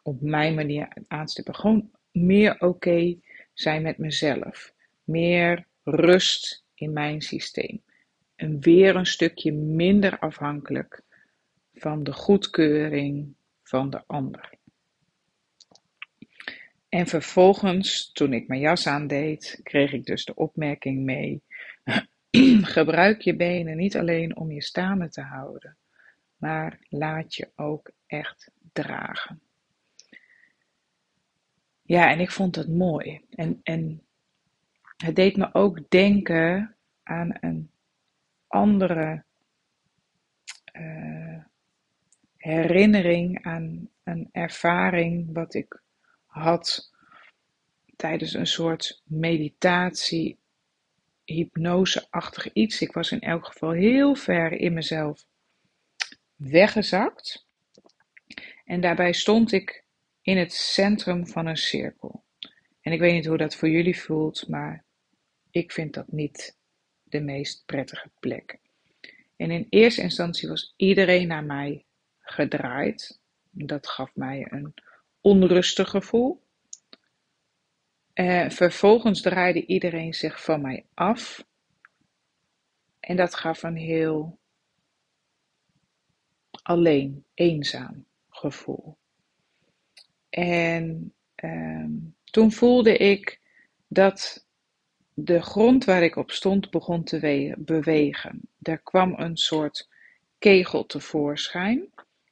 Op 0.02 0.20
mijn 0.20 0.54
manier 0.54 0.88
aanstippen. 1.08 1.54
Gewoon 1.54 1.90
meer 2.12 2.60
oké 2.60 3.18
zijn 3.54 3.82
met 3.82 3.98
mezelf. 3.98 4.72
Meer 5.04 5.66
rust 5.84 6.64
in 6.74 6.92
mijn 6.92 7.20
systeem. 7.20 7.82
En 8.34 8.60
weer 8.60 8.96
een 8.96 9.06
stukje 9.06 9.52
minder 9.52 10.18
afhankelijk 10.18 11.02
van 11.74 12.02
de 12.02 12.12
goedkeuring 12.12 13.34
van 13.62 13.90
de 13.90 14.02
ander. 14.06 14.50
En 16.90 17.06
vervolgens, 17.06 18.12
toen 18.12 18.32
ik 18.32 18.48
mijn 18.48 18.60
jas 18.60 18.86
aandeed, 18.86 19.60
kreeg 19.62 19.92
ik 19.92 20.04
dus 20.04 20.24
de 20.24 20.34
opmerking 20.34 21.04
mee: 21.04 21.42
gebruik 22.76 23.20
je 23.20 23.36
benen 23.36 23.76
niet 23.76 23.96
alleen 23.96 24.36
om 24.36 24.50
je 24.50 24.62
staande 24.62 25.08
te 25.08 25.20
houden, 25.20 25.76
maar 26.36 26.78
laat 26.88 27.34
je 27.34 27.50
ook 27.56 27.90
echt 28.06 28.50
dragen. 28.72 29.40
Ja, 31.82 32.10
en 32.10 32.20
ik 32.20 32.30
vond 32.30 32.56
het 32.56 32.68
mooi. 32.68 33.20
En, 33.30 33.60
en 33.62 34.02
het 34.96 35.16
deed 35.16 35.36
me 35.36 35.54
ook 35.54 35.90
denken 35.90 36.76
aan 37.02 37.36
een 37.40 37.70
andere 38.46 39.24
uh, 40.72 41.44
herinnering, 42.36 43.44
aan 43.44 43.88
een 44.02 44.28
ervaring 44.32 45.32
wat 45.32 45.54
ik 45.54 45.80
had 46.30 46.90
tijdens 47.96 48.34
een 48.34 48.46
soort 48.46 49.02
meditatie, 49.04 50.38
hypnoseachtig 51.24 52.52
iets. 52.52 52.80
Ik 52.80 52.92
was 52.92 53.10
in 53.10 53.20
elk 53.20 53.46
geval 53.46 53.70
heel 53.70 54.14
ver 54.14 54.52
in 54.52 54.72
mezelf 54.72 55.26
weggezakt. 56.36 57.46
En 58.64 58.80
daarbij 58.80 59.12
stond 59.12 59.52
ik 59.52 59.84
in 60.22 60.38
het 60.38 60.52
centrum 60.52 61.26
van 61.26 61.46
een 61.46 61.56
cirkel. 61.56 62.24
En 62.80 62.92
ik 62.92 63.00
weet 63.00 63.12
niet 63.12 63.26
hoe 63.26 63.36
dat 63.36 63.56
voor 63.56 63.68
jullie 63.68 64.00
voelt, 64.00 64.48
maar 64.48 64.84
ik 65.50 65.72
vind 65.72 65.94
dat 65.94 66.12
niet 66.12 66.56
de 67.02 67.20
meest 67.20 67.62
prettige 67.66 68.10
plek. 68.20 68.58
En 69.36 69.50
in 69.50 69.66
eerste 69.68 70.02
instantie 70.02 70.48
was 70.48 70.74
iedereen 70.76 71.28
naar 71.28 71.44
mij 71.44 71.84
gedraaid. 72.20 73.20
Dat 73.50 73.86
gaf 73.86 74.14
mij 74.14 74.46
een 74.50 74.74
onrustig 75.20 75.90
gevoel. 75.90 76.42
Uh, 78.14 78.50
vervolgens 78.50 79.20
draaide 79.20 79.66
iedereen 79.66 80.14
zich 80.14 80.44
van 80.44 80.60
mij 80.60 80.86
af. 80.94 81.44
En 83.00 83.16
dat 83.16 83.34
gaf 83.34 83.62
een 83.62 83.76
heel 83.76 84.38
alleen, 86.62 87.24
eenzaam 87.34 88.06
gevoel. 88.28 88.98
En 90.28 91.14
uh, 91.44 91.86
toen 92.24 92.52
voelde 92.52 92.96
ik 92.96 93.40
dat 93.88 94.46
de 95.14 95.42
grond 95.42 95.84
waar 95.84 96.02
ik 96.02 96.16
op 96.16 96.30
stond 96.30 96.70
begon 96.70 97.04
te 97.04 97.54
bewegen. 97.58 98.40
Er 98.62 98.78
kwam 98.78 99.14
een 99.16 99.36
soort 99.36 99.88
kegel 100.38 100.86
tevoorschijn. 100.86 101.88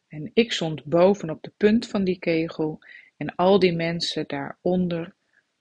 En 0.09 0.31
ik 0.35 0.53
stond 0.53 0.85
bovenop 0.85 1.43
de 1.43 1.53
punt 1.57 1.87
van 1.87 2.05
die 2.05 2.19
kegel 2.19 2.79
en 3.17 3.35
al 3.35 3.59
die 3.59 3.73
mensen 3.73 4.25
daaronder 4.27 5.15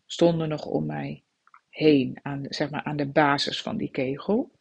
stonden 0.06 0.50
nog 0.50 0.66
om 0.66 0.86
mij 0.86 1.24
heen, 1.70 2.20
aan, 2.22 2.46
zeg 2.50 2.70
maar 2.70 2.84
aan 2.84 2.98
de 2.98 3.08
basis 3.08 3.62
van 3.62 3.78
die 3.78 3.92
kegel. 3.92 4.52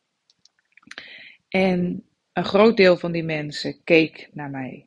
En 1.49 2.05
een 2.33 2.45
groot 2.45 2.77
deel 2.77 2.97
van 2.97 3.13
die 3.13 3.25
mensen 3.25 3.85
keek 3.85 4.29
naar 4.33 4.51
mij, 4.51 4.87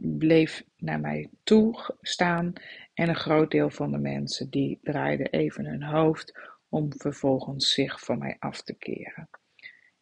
bleef 0.00 0.64
naar 0.76 1.00
mij 1.00 1.30
toe 1.42 1.96
staan. 2.00 2.52
En 2.94 3.08
een 3.08 3.16
groot 3.16 3.50
deel 3.50 3.70
van 3.70 3.90
de 3.90 3.98
mensen 3.98 4.50
die 4.50 4.78
draaiden 4.82 5.30
even 5.30 5.66
hun 5.66 5.82
hoofd 5.82 6.38
om 6.68 6.92
vervolgens 6.96 7.72
zich 7.72 8.00
van 8.00 8.18
mij 8.18 8.36
af 8.38 8.62
te 8.62 8.74
keren. 8.74 9.28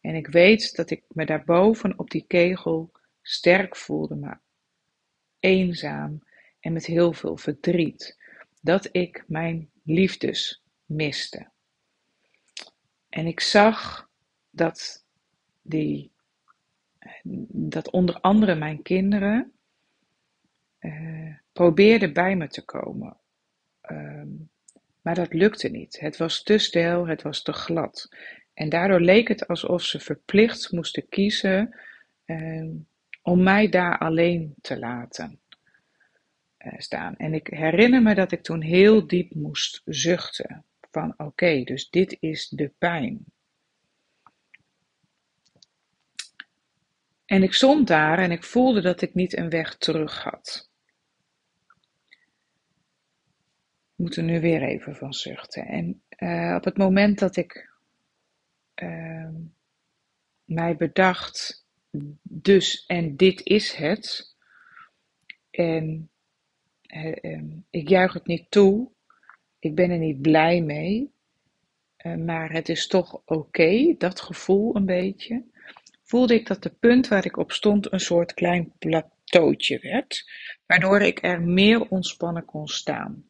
En 0.01 0.15
ik 0.15 0.27
weet 0.27 0.75
dat 0.75 0.89
ik 0.89 1.03
me 1.07 1.25
daarboven 1.25 1.99
op 1.99 2.09
die 2.09 2.25
kegel 2.27 2.91
sterk 3.21 3.75
voelde, 3.75 4.15
maar 4.15 4.41
eenzaam 5.39 6.23
en 6.59 6.73
met 6.73 6.85
heel 6.85 7.13
veel 7.13 7.37
verdriet. 7.37 8.19
Dat 8.61 8.89
ik 8.91 9.23
mijn 9.27 9.69
liefdes 9.83 10.63
miste. 10.85 11.49
En 13.09 13.25
ik 13.25 13.39
zag 13.39 14.09
dat 14.49 15.05
die, 15.61 16.11
dat 17.47 17.89
onder 17.89 18.19
andere 18.19 18.55
mijn 18.55 18.81
kinderen 18.81 19.51
uh, 20.79 21.35
probeerden 21.51 22.13
bij 22.13 22.35
me 22.35 22.47
te 22.47 22.65
komen. 22.65 23.17
Uh, 23.91 24.23
maar 25.01 25.15
dat 25.15 25.33
lukte 25.33 25.69
niet. 25.69 25.99
Het 25.99 26.17
was 26.17 26.43
te 26.43 26.57
stijl, 26.57 27.07
het 27.07 27.21
was 27.21 27.41
te 27.41 27.53
glad. 27.53 28.09
En 28.53 28.69
daardoor 28.69 29.01
leek 29.01 29.27
het 29.27 29.47
alsof 29.47 29.83
ze 29.83 29.99
verplicht 29.99 30.71
moesten 30.71 31.09
kiezen 31.09 31.75
uh, 32.25 32.69
om 33.21 33.43
mij 33.43 33.69
daar 33.69 33.97
alleen 33.97 34.55
te 34.61 34.79
laten 34.79 35.39
uh, 36.57 36.73
staan. 36.77 37.15
En 37.17 37.33
ik 37.33 37.47
herinner 37.47 38.01
me 38.01 38.15
dat 38.15 38.31
ik 38.31 38.43
toen 38.43 38.61
heel 38.61 39.07
diep 39.07 39.33
moest 39.33 39.81
zuchten. 39.85 40.65
Van 40.91 41.13
oké, 41.17 41.63
dus 41.63 41.89
dit 41.89 42.17
is 42.19 42.49
de 42.49 42.73
pijn. 42.77 43.25
En 47.25 47.43
ik 47.43 47.53
stond 47.53 47.87
daar 47.87 48.19
en 48.19 48.31
ik 48.31 48.43
voelde 48.43 48.81
dat 48.81 49.01
ik 49.01 49.13
niet 49.13 49.37
een 49.37 49.49
weg 49.49 49.77
terug 49.77 50.23
had. 50.23 50.69
Ik 53.91 54.07
moet 54.07 54.15
er 54.15 54.23
nu 54.23 54.39
weer 54.39 54.61
even 54.61 54.95
van 54.95 55.13
zuchten. 55.13 55.65
En 55.65 56.03
uh, 56.17 56.55
op 56.55 56.63
het 56.63 56.77
moment 56.77 57.19
dat 57.19 57.35
ik 57.35 57.71
uh, 58.75 59.29
mij 60.43 60.75
bedacht, 60.75 61.60
dus 62.21 62.85
en 62.85 63.15
dit 63.15 63.41
is 63.43 63.73
het. 63.73 64.35
En 65.51 66.09
uh, 66.87 67.41
ik 67.69 67.89
juich 67.89 68.13
het 68.13 68.25
niet 68.25 68.51
toe. 68.51 68.91
Ik 69.59 69.75
ben 69.75 69.89
er 69.89 69.97
niet 69.97 70.21
blij 70.21 70.61
mee. 70.61 71.11
Uh, 72.05 72.15
maar 72.15 72.51
het 72.51 72.69
is 72.69 72.87
toch 72.87 73.21
oké, 73.25 73.95
dat 73.97 74.21
gevoel 74.21 74.75
een 74.75 74.85
beetje. 74.85 75.43
Voelde 76.03 76.33
ik 76.33 76.47
dat 76.47 76.63
de 76.63 76.69
punt 76.69 77.07
waar 77.07 77.25
ik 77.25 77.37
op 77.37 77.51
stond 77.51 77.91
een 77.91 77.99
soort 77.99 78.33
klein 78.33 78.73
plateautje 78.79 79.79
werd. 79.79 80.29
Waardoor 80.65 81.01
ik 81.01 81.23
er 81.23 81.41
meer 81.41 81.89
ontspannen 81.89 82.45
kon 82.45 82.67
staan. 82.67 83.25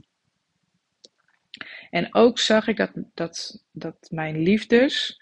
En 1.90 2.16
ook 2.16 2.40
zag 2.40 2.68
ik 2.68 2.78
dat, 2.78 2.92
dat, 3.14 3.66
dat 3.72 4.08
mijn 4.10 4.38
liefdes 4.38 5.22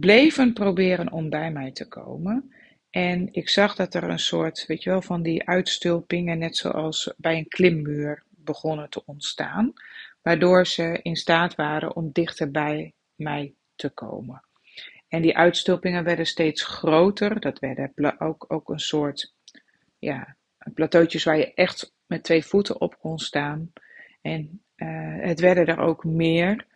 bleven 0.00 0.52
proberen 0.52 1.12
om 1.12 1.30
bij 1.30 1.52
mij 1.52 1.72
te 1.72 1.88
komen. 1.88 2.52
En 2.90 3.28
ik 3.32 3.48
zag 3.48 3.74
dat 3.74 3.94
er 3.94 4.02
een 4.02 4.18
soort, 4.18 4.66
weet 4.66 4.82
je 4.82 4.90
wel, 4.90 5.02
van 5.02 5.22
die 5.22 5.48
uitstulpingen, 5.48 6.38
net 6.38 6.56
zoals 6.56 7.14
bij 7.16 7.36
een 7.36 7.48
klimmuur, 7.48 8.22
begonnen 8.30 8.90
te 8.90 9.02
ontstaan. 9.04 9.72
Waardoor 10.22 10.66
ze 10.66 10.98
in 11.02 11.16
staat 11.16 11.54
waren 11.54 11.96
om 11.96 12.10
dichter 12.12 12.50
bij 12.50 12.92
mij 13.14 13.54
te 13.74 13.90
komen. 13.90 14.42
En 15.08 15.22
die 15.22 15.36
uitstulpingen 15.36 16.04
werden 16.04 16.26
steeds 16.26 16.62
groter. 16.62 17.40
Dat 17.40 17.58
werden 17.58 18.20
ook, 18.20 18.44
ook 18.48 18.68
een 18.68 18.80
soort 18.80 19.34
ja, 19.98 20.36
plateautjes 20.74 21.24
waar 21.24 21.38
je 21.38 21.54
echt 21.54 21.92
met 22.06 22.22
twee 22.22 22.44
voeten 22.44 22.80
op 22.80 22.98
kon 22.98 23.18
staan. 23.18 23.72
En 24.20 24.62
uh, 24.76 25.16
het 25.20 25.40
werden 25.40 25.66
er 25.66 25.78
ook 25.78 26.04
meer. 26.04 26.66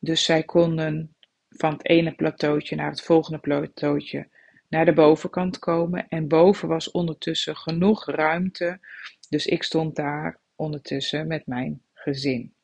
Dus 0.00 0.24
zij 0.24 0.42
konden 0.42 1.14
van 1.56 1.72
het 1.72 1.88
ene 1.88 2.14
plateautje 2.14 2.76
naar 2.76 2.90
het 2.90 3.02
volgende 3.02 3.38
plateautje 3.38 4.28
naar 4.68 4.84
de 4.84 4.92
bovenkant 4.92 5.58
komen. 5.58 6.08
En 6.08 6.28
boven 6.28 6.68
was 6.68 6.90
ondertussen 6.90 7.56
genoeg 7.56 8.06
ruimte. 8.06 8.80
Dus 9.28 9.46
ik 9.46 9.62
stond 9.62 9.96
daar 9.96 10.38
ondertussen 10.56 11.26
met 11.26 11.46
mijn 11.46 11.82
gezin. 11.92 12.54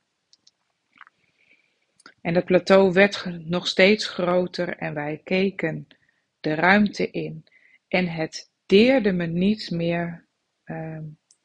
En 2.20 2.34
het 2.34 2.44
plateau 2.44 2.92
werd 2.92 3.24
nog 3.44 3.66
steeds 3.66 4.06
groter 4.06 4.76
en 4.76 4.94
wij 4.94 5.20
keken 5.24 5.86
de 6.40 6.54
ruimte 6.54 7.10
in. 7.10 7.44
En 7.88 8.08
het 8.08 8.50
deerde 8.66 9.12
me 9.12 9.26
niet 9.26 9.70
meer 9.70 10.26
uh, 10.64 10.98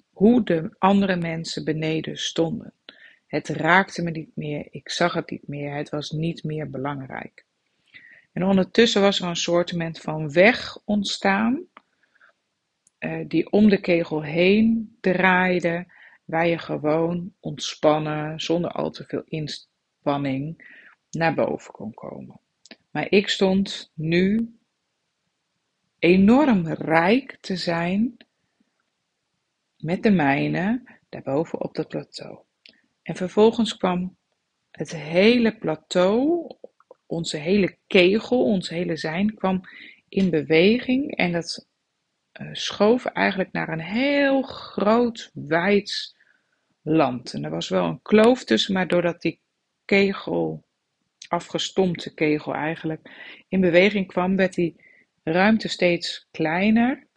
hoe 0.10 0.44
de 0.44 0.76
andere 0.78 1.16
mensen 1.16 1.64
beneden 1.64 2.18
stonden. 2.18 2.74
Het 3.34 3.48
raakte 3.48 4.04
me 4.04 4.12
niet 4.12 4.36
meer, 4.36 4.68
ik 4.72 4.90
zag 4.90 5.14
het 5.14 5.30
niet 5.30 5.48
meer, 5.48 5.76
het 5.76 5.90
was 5.90 6.12
niet 6.12 6.44
meer 6.44 6.70
belangrijk. 6.70 7.46
En 8.32 8.44
ondertussen 8.44 9.02
was 9.02 9.20
er 9.20 9.28
een 9.28 9.36
soort 9.36 9.74
van 9.92 10.32
weg 10.32 10.78
ontstaan, 10.86 11.64
uh, 13.00 13.26
die 13.28 13.52
om 13.52 13.70
de 13.70 13.80
kegel 13.80 14.24
heen 14.24 14.98
draaide, 15.00 15.86
waar 16.26 16.48
je 16.48 16.58
gewoon 16.58 17.34
ontspannen, 17.40 18.40
zonder 18.40 18.72
al 18.72 18.92
te 18.92 19.06
veel 19.06 19.24
inspanning, 19.26 20.72
naar 21.10 21.34
boven 21.34 21.74
kon 21.74 21.94
komen. 21.94 22.40
Maar 22.92 23.12
ik 23.12 23.30
stond 23.30 23.92
nu 23.94 24.56
enorm 26.00 26.68
rijk 26.68 27.38
te 27.42 27.56
zijn 27.56 28.18
met 29.78 30.04
de 30.04 30.12
mijne 30.12 30.84
daarboven 31.10 31.62
op 31.62 31.76
dat 31.76 31.88
plateau. 31.88 32.40
En 33.04 33.16
vervolgens 33.16 33.78
kwam 33.78 34.18
het 34.72 34.96
hele 34.96 35.58
plateau, 35.58 36.48
onze 37.06 37.38
hele 37.38 37.78
kegel, 37.88 38.44
ons 38.44 38.70
hele 38.70 38.98
zijn, 38.98 39.34
kwam 39.34 39.62
in 40.10 40.30
beweging 40.30 41.16
en 41.16 41.32
dat 41.32 41.68
uh, 42.42 42.50
schoof 42.52 43.06
eigenlijk 43.06 43.52
naar 43.52 43.70
een 43.70 43.82
heel 43.82 44.42
groot, 44.42 45.32
wijd 45.34 46.16
land. 46.82 47.34
En 47.34 47.44
er 47.44 47.50
was 47.50 47.70
wel 47.70 47.86
een 47.86 48.02
kloof 48.02 48.44
tussen, 48.44 48.74
maar 48.74 48.88
doordat 48.88 49.22
die 49.22 49.42
kegel, 49.86 50.66
afgestompte 51.28 52.14
kegel 52.14 52.54
eigenlijk, 52.54 53.10
in 53.48 53.62
beweging 53.62 54.08
kwam, 54.08 54.36
werd 54.36 54.54
die 54.54 54.76
ruimte 55.24 55.68
steeds 55.68 56.28
kleiner. 56.32 57.08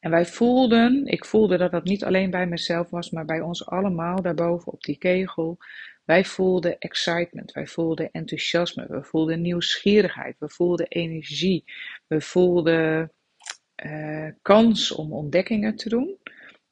En 0.00 0.10
wij 0.10 0.26
voelden, 0.26 1.06
ik 1.06 1.24
voelde 1.24 1.56
dat 1.56 1.70
dat 1.70 1.84
niet 1.84 2.04
alleen 2.04 2.30
bij 2.30 2.46
mezelf 2.46 2.90
was, 2.90 3.10
maar 3.10 3.24
bij 3.24 3.40
ons 3.40 3.66
allemaal 3.66 4.22
daarboven 4.22 4.72
op 4.72 4.82
die 4.82 4.98
kegel. 4.98 5.58
Wij 6.04 6.24
voelden 6.24 6.78
excitement, 6.78 7.52
wij 7.52 7.66
voelden 7.66 8.10
enthousiasme, 8.12 8.86
we 8.88 9.02
voelden 9.02 9.40
nieuwsgierigheid, 9.40 10.38
we 10.38 10.48
voelden 10.48 10.86
energie, 10.88 11.64
we 12.06 12.20
voelden 12.20 13.12
uh, 13.84 14.28
kans 14.42 14.92
om 14.92 15.12
ontdekkingen 15.12 15.76
te 15.76 15.88
doen. 15.88 16.18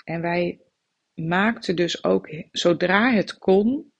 En 0.04 0.20
wij 0.20 0.60
maakten 1.14 1.76
dus 1.76 2.04
ook, 2.04 2.28
zodra 2.50 3.12
het 3.12 3.38
kon, 3.38 3.92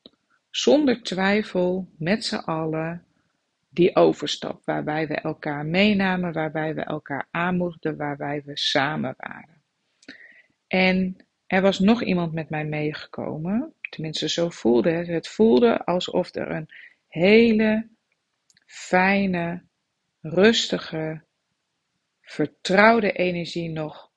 zonder 0.50 1.02
twijfel, 1.02 1.88
met 1.99 2.25
z'n 2.25 2.35
allen, 2.35 3.05
die 3.71 3.97
overstap, 3.97 4.65
waarbij 4.65 5.07
we 5.07 5.15
elkaar 5.15 5.67
meenamen, 5.67 6.33
waarbij 6.33 6.75
we 6.75 6.83
elkaar 6.83 7.29
aanmoedigden, 7.31 7.97
waarbij 7.97 8.43
we 8.45 8.57
samen 8.59 9.15
waren. 9.17 9.62
En 10.67 11.27
er 11.47 11.62
was 11.62 11.79
nog 11.79 12.03
iemand 12.03 12.33
met 12.33 12.50
mij 12.50 12.65
meegekomen, 12.65 13.75
tenminste 13.91 14.29
zo 14.29 14.49
voelde 14.49 14.91
het. 14.91 15.07
Het 15.07 15.29
voelde 15.29 15.85
alsof 15.85 16.35
er 16.35 16.51
een 16.51 16.68
hele 17.09 17.88
fijne, 18.66 19.62
rustige, 20.21 21.23
vertrouwde 22.23 23.12
energie 23.12 23.71
nog 23.71 24.11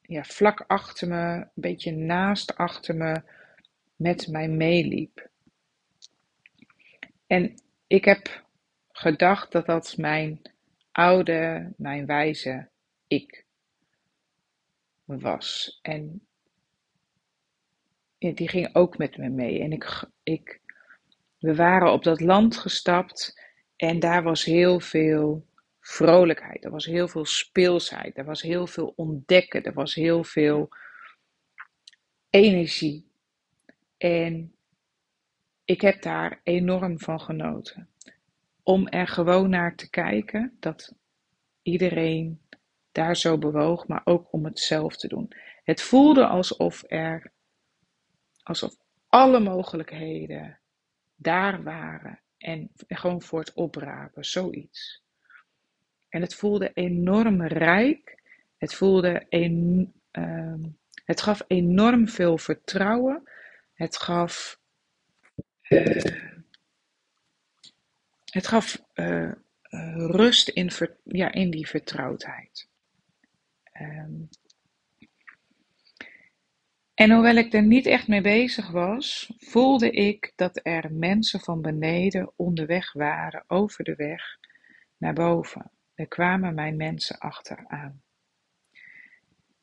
ja, 0.00 0.24
vlak 0.24 0.64
achter 0.66 1.08
me, 1.08 1.34
een 1.34 1.50
beetje 1.54 1.92
naast 1.92 2.56
achter 2.56 2.96
me, 2.96 3.22
met 3.96 4.28
mij 4.28 4.48
meeliep. 4.48 5.28
En 7.26 7.54
ik 7.86 8.04
heb 8.04 8.46
gedacht 8.98 9.52
dat 9.52 9.66
dat 9.66 9.96
mijn 9.96 10.42
oude, 10.92 11.72
mijn 11.76 12.06
wijze 12.06 12.68
ik 13.06 13.44
was. 15.04 15.78
En 15.82 16.26
die 18.18 18.48
ging 18.48 18.74
ook 18.74 18.98
met 18.98 19.16
me 19.16 19.28
mee. 19.28 19.60
En 19.60 19.72
ik, 19.72 20.04
ik, 20.22 20.60
we 21.38 21.54
waren 21.54 21.92
op 21.92 22.02
dat 22.02 22.20
land 22.20 22.56
gestapt 22.56 23.40
en 23.76 23.98
daar 23.98 24.22
was 24.22 24.44
heel 24.44 24.80
veel 24.80 25.46
vrolijkheid. 25.80 26.64
Er 26.64 26.70
was 26.70 26.86
heel 26.86 27.08
veel 27.08 27.24
speelsheid. 27.24 28.18
Er 28.18 28.24
was 28.24 28.42
heel 28.42 28.66
veel 28.66 28.92
ontdekken. 28.96 29.62
Er 29.62 29.74
was 29.74 29.94
heel 29.94 30.24
veel 30.24 30.68
energie. 32.30 33.10
En 33.96 34.54
ik 35.64 35.80
heb 35.80 36.02
daar 36.02 36.40
enorm 36.42 37.00
van 37.00 37.20
genoten 37.20 37.88
om 38.68 38.88
er 38.88 39.08
gewoon 39.08 39.50
naar 39.50 39.74
te 39.74 39.90
kijken 39.90 40.56
dat 40.60 40.94
iedereen 41.62 42.40
daar 42.92 43.16
zo 43.16 43.38
bewoog, 43.38 43.86
maar 43.86 44.00
ook 44.04 44.32
om 44.32 44.44
het 44.44 44.58
zelf 44.58 44.96
te 44.96 45.08
doen. 45.08 45.32
Het 45.64 45.82
voelde 45.82 46.26
alsof 46.26 46.84
er, 46.86 47.32
alsof 48.42 48.76
alle 49.06 49.40
mogelijkheden 49.40 50.58
daar 51.14 51.62
waren 51.62 52.20
en 52.38 52.70
gewoon 52.88 53.22
voor 53.22 53.38
het 53.38 53.52
oprapen, 53.54 54.24
zoiets. 54.24 55.02
En 56.08 56.20
het 56.20 56.34
voelde 56.34 56.70
enorm 56.74 57.42
rijk. 57.42 58.22
Het 58.56 58.74
voelde 58.74 59.26
uh, 60.12 60.54
het 61.04 61.20
gaf 61.20 61.44
enorm 61.46 62.08
veel 62.08 62.38
vertrouwen. 62.38 63.22
Het 63.74 63.96
gaf 63.96 64.60
uh, 65.68 66.37
het 68.30 68.46
gaf 68.46 68.82
uh, 68.94 69.32
rust 69.96 70.48
in, 70.48 70.70
ja, 71.04 71.32
in 71.32 71.50
die 71.50 71.68
vertrouwdheid. 71.68 72.68
Um, 73.80 74.28
en 76.94 77.10
hoewel 77.10 77.36
ik 77.36 77.52
er 77.52 77.62
niet 77.62 77.86
echt 77.86 78.08
mee 78.08 78.20
bezig 78.20 78.70
was, 78.70 79.32
voelde 79.38 79.90
ik 79.90 80.32
dat 80.36 80.60
er 80.62 80.92
mensen 80.92 81.40
van 81.40 81.62
beneden 81.62 82.32
onderweg 82.36 82.92
waren 82.92 83.44
over 83.46 83.84
de 83.84 83.94
weg 83.94 84.38
naar 84.96 85.14
boven. 85.14 85.70
Er 85.94 86.08
kwamen 86.08 86.54
mijn 86.54 86.76
mensen 86.76 87.18
achteraan. 87.18 88.02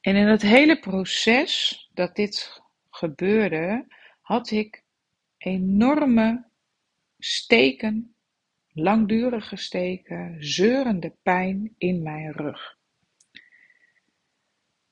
En 0.01 0.15
in 0.15 0.27
het 0.27 0.41
hele 0.41 0.79
proces 0.79 1.89
dat 1.93 2.15
dit 2.15 2.61
gebeurde, 2.89 3.87
had 4.21 4.51
ik 4.51 4.83
enorme 5.37 6.45
steken 7.17 8.14
langdurige 8.75 9.55
steken, 9.55 10.35
zeurende 10.39 11.15
pijn 11.21 11.73
in 11.77 12.03
mijn 12.03 12.31
rug. 12.31 12.77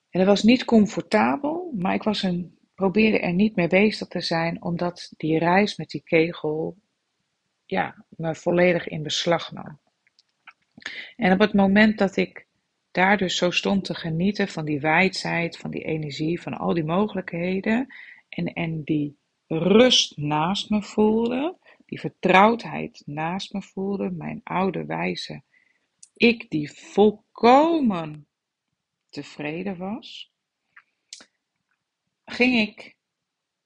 En 0.09 0.19
dat 0.19 0.25
was 0.25 0.43
niet 0.43 0.65
comfortabel, 0.65 1.73
maar 1.75 1.93
ik 1.93 2.03
was 2.03 2.23
een, 2.23 2.57
probeerde 2.75 3.19
er 3.19 3.33
niet 3.33 3.55
mee 3.55 3.67
bezig 3.67 4.07
te 4.07 4.21
zijn, 4.21 4.63
omdat 4.63 5.13
die 5.17 5.39
reis 5.39 5.77
met 5.77 5.89
die 5.89 6.03
kegel 6.03 6.77
ja, 7.65 8.05
me 8.09 8.35
volledig 8.35 8.87
in 8.87 9.03
beslag 9.03 9.51
nam. 9.51 9.79
En 11.15 11.31
op 11.31 11.39
het 11.39 11.53
moment 11.53 11.97
dat 11.97 12.15
ik 12.15 12.47
daar 12.91 13.17
dus 13.17 13.37
zo 13.37 13.51
stond 13.51 13.85
te 13.85 13.93
genieten 13.93 14.47
van 14.47 14.65
die 14.65 14.79
wijdheid, 14.79 15.57
van 15.57 15.71
die 15.71 15.83
energie, 15.83 16.41
van 16.41 16.53
al 16.53 16.73
die 16.73 16.83
mogelijkheden 16.83 17.93
en, 18.29 18.45
en 18.45 18.83
die 18.83 19.17
rust 19.47 20.17
naast 20.17 20.69
me 20.69 20.83
voelde, 20.83 21.57
die 21.93 22.01
vertrouwdheid 22.01 23.01
naast 23.05 23.53
me 23.53 23.61
voelde, 23.61 24.11
mijn 24.11 24.41
oude 24.43 24.85
wijze 24.85 25.43
ik 26.13 26.49
die 26.49 26.71
volkomen 26.71 28.27
tevreden 29.09 29.77
was, 29.77 30.33
ging 32.25 32.69
ik, 32.69 32.95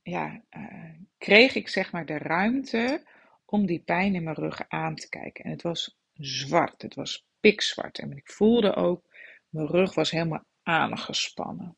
ja, 0.02 0.44
uh, 0.58 0.94
kreeg 1.18 1.56
ik 1.56 1.68
zeg 1.68 1.92
maar 1.92 2.06
de 2.06 2.18
ruimte 2.18 3.08
om 3.46 3.66
die 3.66 3.80
pijn 3.80 4.16
in 4.16 4.24
mijn 4.24 4.36
rug 4.36 4.70
aan 4.70 4.96
te 4.96 5.10
kijken. 5.10 5.44
En 5.44 5.52
het 5.52 5.62
was 5.62 5.98
zwart, 6.14 6.82
het 6.82 6.96
was 6.96 7.28
pikzwart. 7.40 8.00
En 8.00 8.12
ik 8.12 8.32
voelde 8.32 8.76
ook, 8.76 9.16
mijn 9.50 9.68
rug 9.68 9.94
was 9.94 10.12
helemaal 10.12 10.46
aangespannen. 10.64 11.78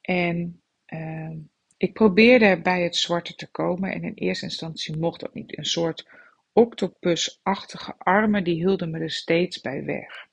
En 0.00 0.62
uh, 0.86 1.36
ik 1.76 1.92
probeerde 1.92 2.60
bij 2.60 2.82
het 2.82 2.96
zwarte 2.96 3.34
te 3.34 3.50
komen 3.50 3.92
en 3.92 4.04
in 4.04 4.14
eerste 4.14 4.44
instantie 4.44 4.96
mocht 4.96 5.20
dat 5.20 5.34
niet. 5.34 5.58
Een 5.58 5.64
soort 5.64 6.08
octopusachtige 6.52 7.94
armen, 7.98 8.44
die 8.44 8.54
hielden 8.54 8.90
me 8.90 8.98
er 8.98 9.10
steeds 9.10 9.60
bij 9.60 9.84
weg. 9.84 10.28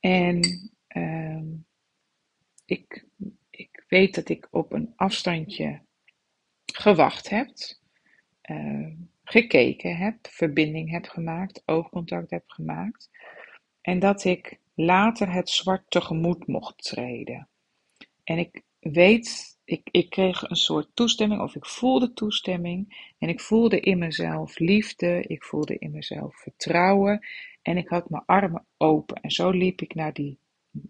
En 0.00 0.40
uh, 0.88 1.42
ik, 2.64 3.04
ik 3.50 3.84
weet 3.88 4.14
dat 4.14 4.28
ik 4.28 4.48
op 4.50 4.72
een 4.72 4.92
afstandje 4.96 5.80
gewacht 6.64 7.28
heb, 7.28 7.48
uh, 8.50 8.92
gekeken 9.24 9.96
heb, 9.96 10.16
verbinding 10.30 10.90
heb 10.90 11.04
gemaakt, 11.04 11.62
oogcontact 11.64 12.30
heb 12.30 12.44
gemaakt. 12.46 13.10
En 13.80 13.98
dat 13.98 14.24
ik 14.24 14.58
later 14.74 15.32
het 15.32 15.48
zwart 15.48 15.90
tegemoet 15.90 16.46
mocht 16.46 16.82
treden. 16.82 17.48
En 18.24 18.38
ik 18.38 18.62
weet, 18.80 19.57
ik, 19.68 19.88
ik 19.90 20.10
kreeg 20.10 20.42
een 20.42 20.56
soort 20.56 20.88
toestemming, 20.94 21.40
of 21.40 21.54
ik 21.54 21.66
voelde 21.66 22.12
toestemming. 22.12 23.12
En 23.18 23.28
ik 23.28 23.40
voelde 23.40 23.80
in 23.80 23.98
mezelf 23.98 24.58
liefde, 24.58 25.22
ik 25.26 25.44
voelde 25.44 25.78
in 25.78 25.90
mezelf 25.90 26.36
vertrouwen. 26.36 27.26
En 27.62 27.76
ik 27.76 27.88
had 27.88 28.10
mijn 28.10 28.22
armen 28.26 28.66
open. 28.76 29.20
En 29.20 29.30
zo 29.30 29.50
liep 29.50 29.80
ik 29.80 29.94
naar 29.94 30.12
die, 30.12 30.38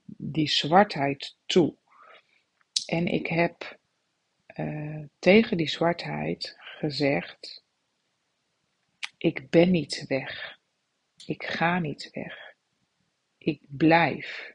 die 0.07 0.49
zwartheid 0.49 1.37
toe. 1.47 1.77
En 2.87 3.07
ik 3.07 3.27
heb 3.27 3.79
uh, 4.57 5.05
tegen 5.19 5.57
die 5.57 5.69
zwartheid 5.69 6.57
gezegd: 6.59 7.65
Ik 9.17 9.51
ben 9.51 9.71
niet 9.71 10.05
weg. 10.09 10.59
Ik 11.27 11.45
ga 11.45 11.79
niet 11.79 12.11
weg. 12.13 12.55
Ik 13.39 13.61
blijf. 13.69 14.55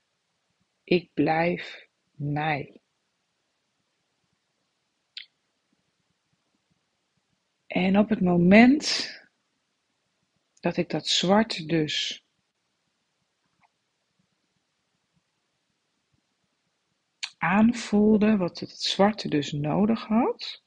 Ik 0.83 1.09
blijf 1.13 1.87
mij. 2.15 2.81
En 7.73 7.97
op 7.97 8.09
het 8.09 8.21
moment 8.21 9.11
dat 10.59 10.77
ik 10.77 10.89
dat 10.89 11.07
zwart 11.07 11.67
dus 11.67 12.25
aanvoelde, 17.37 18.37
wat 18.37 18.59
het 18.59 18.81
zwarte 18.81 19.29
dus 19.29 19.51
nodig 19.51 20.05
had, 20.05 20.63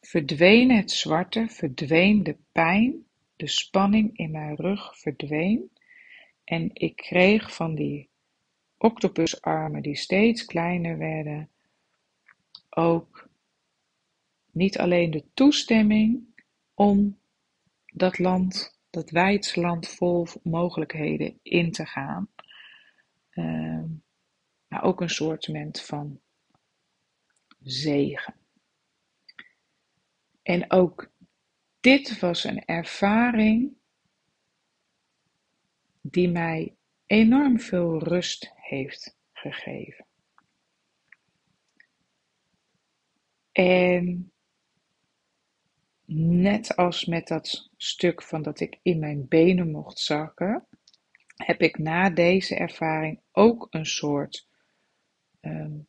verdween 0.00 0.70
het 0.70 0.90
zwarte, 0.90 1.48
verdween 1.48 2.22
de 2.22 2.36
pijn, 2.52 3.06
de 3.36 3.48
spanning 3.48 4.16
in 4.18 4.30
mijn 4.30 4.56
rug 4.56 4.98
verdween. 4.98 5.70
En 6.44 6.70
ik 6.72 6.96
kreeg 6.96 7.54
van 7.54 7.74
die 7.74 8.08
octopusarmen 8.76 9.82
die 9.82 9.96
steeds 9.96 10.44
kleiner 10.44 10.98
werden, 10.98 11.50
ook 12.70 13.30
niet 14.52 14.78
alleen 14.78 15.10
de 15.10 15.24
toestemming 15.34 16.34
om 16.74 17.18
dat 17.86 18.18
land, 18.18 18.78
dat 18.90 19.10
wijds 19.10 19.54
land 19.54 19.88
vol 19.88 20.26
mogelijkheden 20.42 21.38
in 21.42 21.72
te 21.72 21.86
gaan, 21.86 22.30
uh, 23.34 23.84
maar 24.68 24.82
ook 24.82 25.00
een 25.00 25.10
soort 25.10 25.48
van 25.80 26.20
zegen. 27.60 28.34
En 30.42 30.70
ook 30.70 31.10
dit 31.80 32.18
was 32.18 32.44
een 32.44 32.64
ervaring 32.64 33.76
die 36.00 36.28
mij 36.28 36.76
enorm 37.06 37.60
veel 37.60 37.98
rust 37.98 38.52
heeft 38.54 39.16
gegeven. 39.32 40.06
En 43.52 44.31
net 46.06 46.76
als 46.76 47.04
met 47.04 47.28
dat 47.28 47.70
stuk 47.76 48.22
van 48.22 48.42
dat 48.42 48.60
ik 48.60 48.78
in 48.82 48.98
mijn 48.98 49.28
benen 49.28 49.70
mocht 49.70 49.98
zakken, 49.98 50.66
heb 51.36 51.60
ik 51.60 51.78
na 51.78 52.10
deze 52.10 52.54
ervaring 52.54 53.20
ook 53.32 53.66
een 53.70 53.86
soort 53.86 54.48
um, 55.40 55.86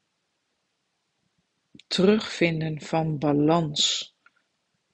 terugvinden 1.88 2.82
van 2.82 3.18
balans 3.18 4.16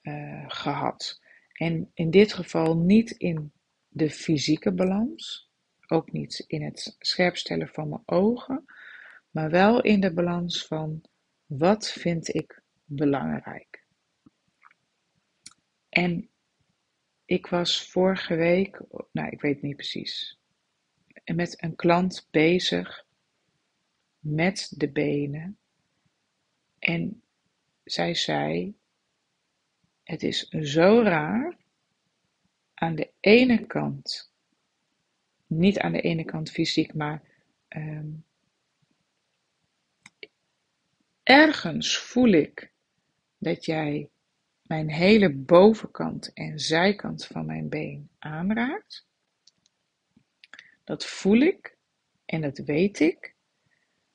uh, 0.02 0.44
gehad. 0.48 1.20
En 1.52 1.90
in 1.94 2.10
dit 2.10 2.32
geval 2.32 2.76
niet 2.76 3.10
in 3.10 3.52
de 3.88 4.10
fysieke 4.10 4.72
balans, 4.72 5.50
ook 5.86 6.12
niet 6.12 6.44
in 6.46 6.62
het 6.62 6.96
scherpstellen 6.98 7.68
van 7.68 7.88
mijn 7.88 8.02
ogen, 8.04 8.64
maar 9.30 9.50
wel 9.50 9.80
in 9.80 10.00
de 10.00 10.12
balans 10.12 10.66
van 10.66 11.02
wat 11.46 11.90
vind 11.90 12.34
ik 12.34 12.62
belangrijk. 12.84 13.69
En 15.90 16.28
ik 17.24 17.46
was 17.46 17.90
vorige 17.90 18.34
week, 18.34 18.80
nou 19.12 19.28
ik 19.28 19.40
weet 19.40 19.62
niet 19.62 19.76
precies, 19.76 20.38
met 21.24 21.62
een 21.62 21.76
klant 21.76 22.28
bezig 22.30 23.06
met 24.18 24.72
de 24.76 24.90
benen. 24.90 25.58
En 26.78 27.22
zij 27.84 28.14
zei: 28.14 28.74
Het 30.02 30.22
is 30.22 30.48
zo 30.48 31.02
raar. 31.02 31.58
Aan 32.74 32.94
de 32.94 33.10
ene 33.20 33.66
kant, 33.66 34.32
niet 35.46 35.78
aan 35.78 35.92
de 35.92 36.00
ene 36.00 36.24
kant 36.24 36.50
fysiek, 36.50 36.94
maar 36.94 37.22
um, 37.68 38.24
ergens 41.22 41.98
voel 41.98 42.28
ik 42.28 42.72
dat 43.38 43.64
jij 43.64 44.08
mijn 44.70 44.90
hele 44.90 45.34
bovenkant 45.34 46.32
en 46.32 46.58
zijkant 46.58 47.26
van 47.26 47.46
mijn 47.46 47.68
been 47.68 48.10
aanraakt. 48.18 49.06
Dat 50.84 51.06
voel 51.06 51.38
ik 51.40 51.76
en 52.24 52.40
dat 52.40 52.58
weet 52.58 53.00
ik. 53.00 53.34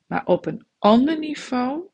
Maar 0.06 0.26
op 0.26 0.46
een 0.46 0.66
ander 0.78 1.18
niveau 1.18 1.88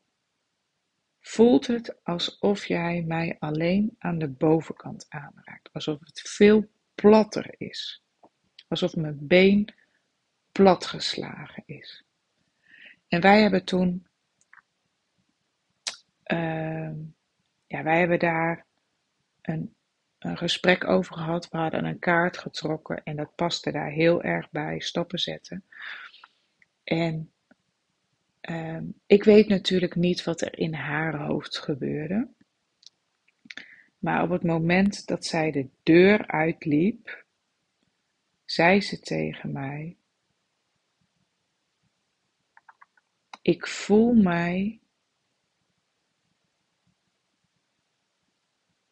voelt 1.20 1.66
het 1.66 2.04
alsof 2.04 2.66
jij 2.66 3.02
mij 3.06 3.36
alleen 3.38 3.96
aan 3.98 4.18
de 4.18 4.28
bovenkant 4.28 5.06
aanraakt. 5.08 5.72
Alsof 5.72 6.00
het 6.00 6.20
veel 6.20 6.68
platter 6.94 7.54
is. 7.58 8.02
Alsof 8.68 8.96
mijn 8.96 9.26
been 9.26 9.74
platgeslagen 10.52 11.62
is. 11.66 12.04
En 13.08 13.20
wij 13.20 13.42
hebben 13.42 13.64
toen, 13.64 14.06
uh, 16.26 16.90
ja, 17.72 17.82
wij 17.82 17.98
hebben 17.98 18.18
daar 18.18 18.66
een, 19.42 19.74
een 20.18 20.36
gesprek 20.36 20.88
over 20.88 21.14
gehad. 21.14 21.48
We 21.48 21.56
hadden 21.56 21.84
een 21.84 21.98
kaart 21.98 22.38
getrokken 22.38 23.02
en 23.04 23.16
dat 23.16 23.34
paste 23.34 23.72
daar 23.72 23.90
heel 23.90 24.22
erg 24.22 24.50
bij, 24.50 24.80
stappen 24.80 25.18
zetten. 25.18 25.64
En 26.84 27.32
Ehm, 28.42 28.84
ik 29.06 29.24
weet 29.24 29.48
natuurlijk 29.48 29.94
niet 29.94 30.24
wat 30.24 30.40
er 30.40 30.58
in 30.58 30.74
haar 30.74 31.16
hoofd 31.16 31.58
gebeurde. 31.58 32.28
Maar 33.98 34.22
op 34.22 34.30
het 34.30 34.42
moment 34.42 35.06
dat 35.06 35.24
zij 35.24 35.50
de 35.50 35.68
deur 35.82 36.26
uitliep, 36.26 37.24
zei 38.44 38.80
ze 38.80 38.98
tegen 39.00 39.52
mij: 39.52 39.96
Ik 43.42 43.66
voel 43.66 44.14
mij. 44.14 44.80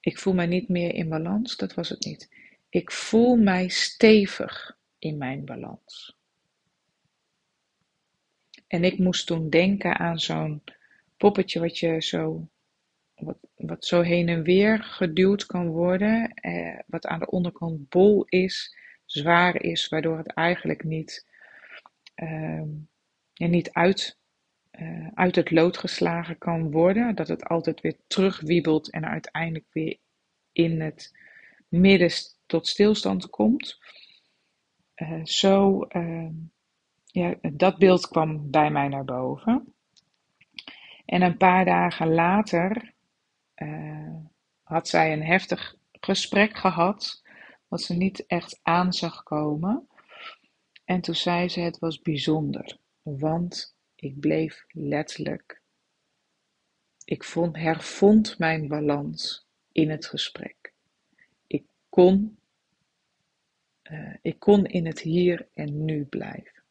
Ik 0.01 0.19
voel 0.19 0.35
mij 0.35 0.47
niet 0.47 0.69
meer 0.69 0.95
in 0.95 1.09
balans, 1.09 1.57
dat 1.57 1.75
was 1.75 1.89
het 1.89 2.05
niet. 2.05 2.29
Ik 2.69 2.93
voel 2.93 3.37
mij 3.37 3.69
stevig 3.69 4.79
in 4.99 5.19
mijn 5.19 5.45
balans. 5.45 6.17
En 8.67 8.85
ik 8.85 8.99
moest 8.99 9.27
toen 9.27 9.51
denken 9.51 9.99
aan 9.99 10.21
zo'n 10.21 10.63
poppetje 11.17 11.61
wat 11.61 11.79
je 11.79 12.03
zo, 12.03 12.49
wat, 13.15 13.39
wat 13.55 13.85
zo 13.85 14.01
heen 14.01 14.29
en 14.29 14.43
weer 14.43 14.83
geduwd 14.83 15.47
kan 15.47 15.69
worden, 15.69 16.35
eh, 16.35 16.79
wat 16.87 17.07
aan 17.07 17.19
de 17.19 17.31
onderkant 17.31 17.89
bol 17.89 18.25
is, 18.25 18.77
zwaar 19.05 19.63
is, 19.63 19.89
waardoor 19.89 20.19
het 20.19 20.33
eigenlijk 20.33 20.85
niet, 20.85 21.27
uh, 22.17 22.63
niet 23.35 23.73
uit, 23.73 24.19
uh, 24.81 25.09
uit 25.15 25.37
het 25.37 25.51
lood 25.51 25.77
geslagen 25.77 26.39
kan 26.39 26.71
worden, 26.71 27.15
dat 27.15 27.29
het 27.29 27.45
altijd 27.45 27.81
weer 27.81 27.97
terugwiebelt 28.07 28.91
en 28.91 29.07
uiteindelijk 29.07 29.67
weer 29.73 29.97
in 30.53 30.81
het 30.81 31.17
midden 31.69 32.11
tot 32.47 32.67
stilstand 32.67 33.31
komt. 33.31 33.79
Uh, 34.97 35.25
zo 35.25 35.83
ehm, 35.83 36.33
ja, 37.05 37.35
dat 37.53 37.79
beeld 37.79 38.09
kwam 38.09 38.51
bij 38.51 38.71
mij 38.71 38.89
naar 38.89 39.05
boven. 39.05 39.75
En 41.05 41.23
een 41.23 41.37
paar 41.37 41.65
dagen 41.65 42.15
later 42.15 42.93
uh, 43.57 44.17
had 44.63 44.89
zij 44.89 45.13
een 45.13 45.25
heftig 45.25 45.75
gesprek 46.01 46.57
gehad, 46.57 47.23
wat 47.69 47.83
ze 47.83 47.95
niet 47.95 48.27
echt 48.27 48.61
aan 48.63 48.93
zag 48.93 49.23
komen. 49.23 49.89
En 50.85 51.01
toen 51.01 51.15
zei 51.15 51.49
ze: 51.49 51.61
Het 51.61 51.79
was 51.79 52.01
bijzonder, 52.01 52.79
want 53.03 53.77
ik 54.01 54.21
bleef 54.21 54.65
letterlijk. 54.69 55.61
Ik 57.05 57.25
vond, 57.25 57.57
hervond 57.57 58.39
mijn 58.39 58.69
balans 58.69 59.47
in 59.73 59.91
het 59.91 60.07
gesprek. 60.07 60.73
Ik 61.47 61.65
kon, 61.89 62.39
uh, 63.83 64.15
ik 64.23 64.39
kon 64.39 64.67
in 64.67 64.87
het 64.87 65.01
hier 65.01 65.49
en 65.55 65.85
nu 65.85 66.05
blijven. 66.05 66.63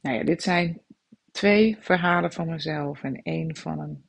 Nou 0.00 0.16
ja, 0.16 0.24
dit 0.24 0.42
zijn 0.42 0.82
twee 1.30 1.76
verhalen 1.80 2.32
van 2.32 2.48
mezelf 2.48 3.02
en 3.02 3.22
één 3.22 3.56
van 3.56 3.78
een 3.78 4.06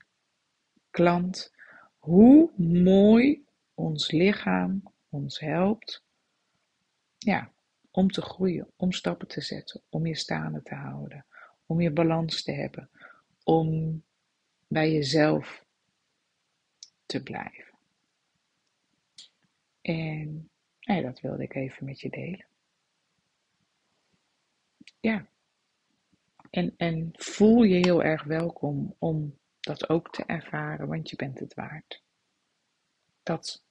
klant. 0.89 1.53
Hoe 1.97 2.51
mooi 2.57 3.45
ons 3.73 4.11
lichaam 4.11 4.83
ons 5.09 5.39
helpt 5.39 6.03
ja, 7.25 7.51
om 7.91 8.11
te 8.11 8.21
groeien, 8.21 8.71
om 8.75 8.91
stappen 8.91 9.27
te 9.27 9.41
zetten, 9.41 9.81
om 9.89 10.05
je 10.05 10.15
staande 10.15 10.63
te 10.63 10.75
houden, 10.75 11.25
om 11.65 11.81
je 11.81 11.91
balans 11.91 12.43
te 12.43 12.51
hebben, 12.51 12.89
om 13.43 14.03
bij 14.67 14.91
jezelf 14.91 15.65
te 17.05 17.23
blijven. 17.23 17.73
En 19.81 20.49
ja, 20.79 21.01
dat 21.01 21.19
wilde 21.19 21.43
ik 21.43 21.55
even 21.55 21.85
met 21.85 21.99
je 21.99 22.09
delen. 22.09 22.45
Ja. 24.99 25.27
En, 26.49 26.73
en 26.77 27.09
voel 27.13 27.63
je 27.63 27.75
heel 27.75 28.03
erg 28.03 28.23
welkom 28.23 28.95
om 28.99 29.39
dat 29.59 29.89
ook 29.89 30.11
te 30.11 30.23
ervaren, 30.25 30.87
want 30.87 31.09
je 31.09 31.15
bent 31.15 31.39
het 31.39 31.53
waard. 31.53 32.03
Dat, 33.23 33.63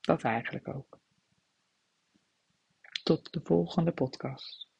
dat 0.00 0.22
eigenlijk 0.22 0.68
ook. 0.68 1.01
Tot 3.02 3.32
de 3.32 3.40
volgende 3.44 3.92
podcast. 3.92 4.71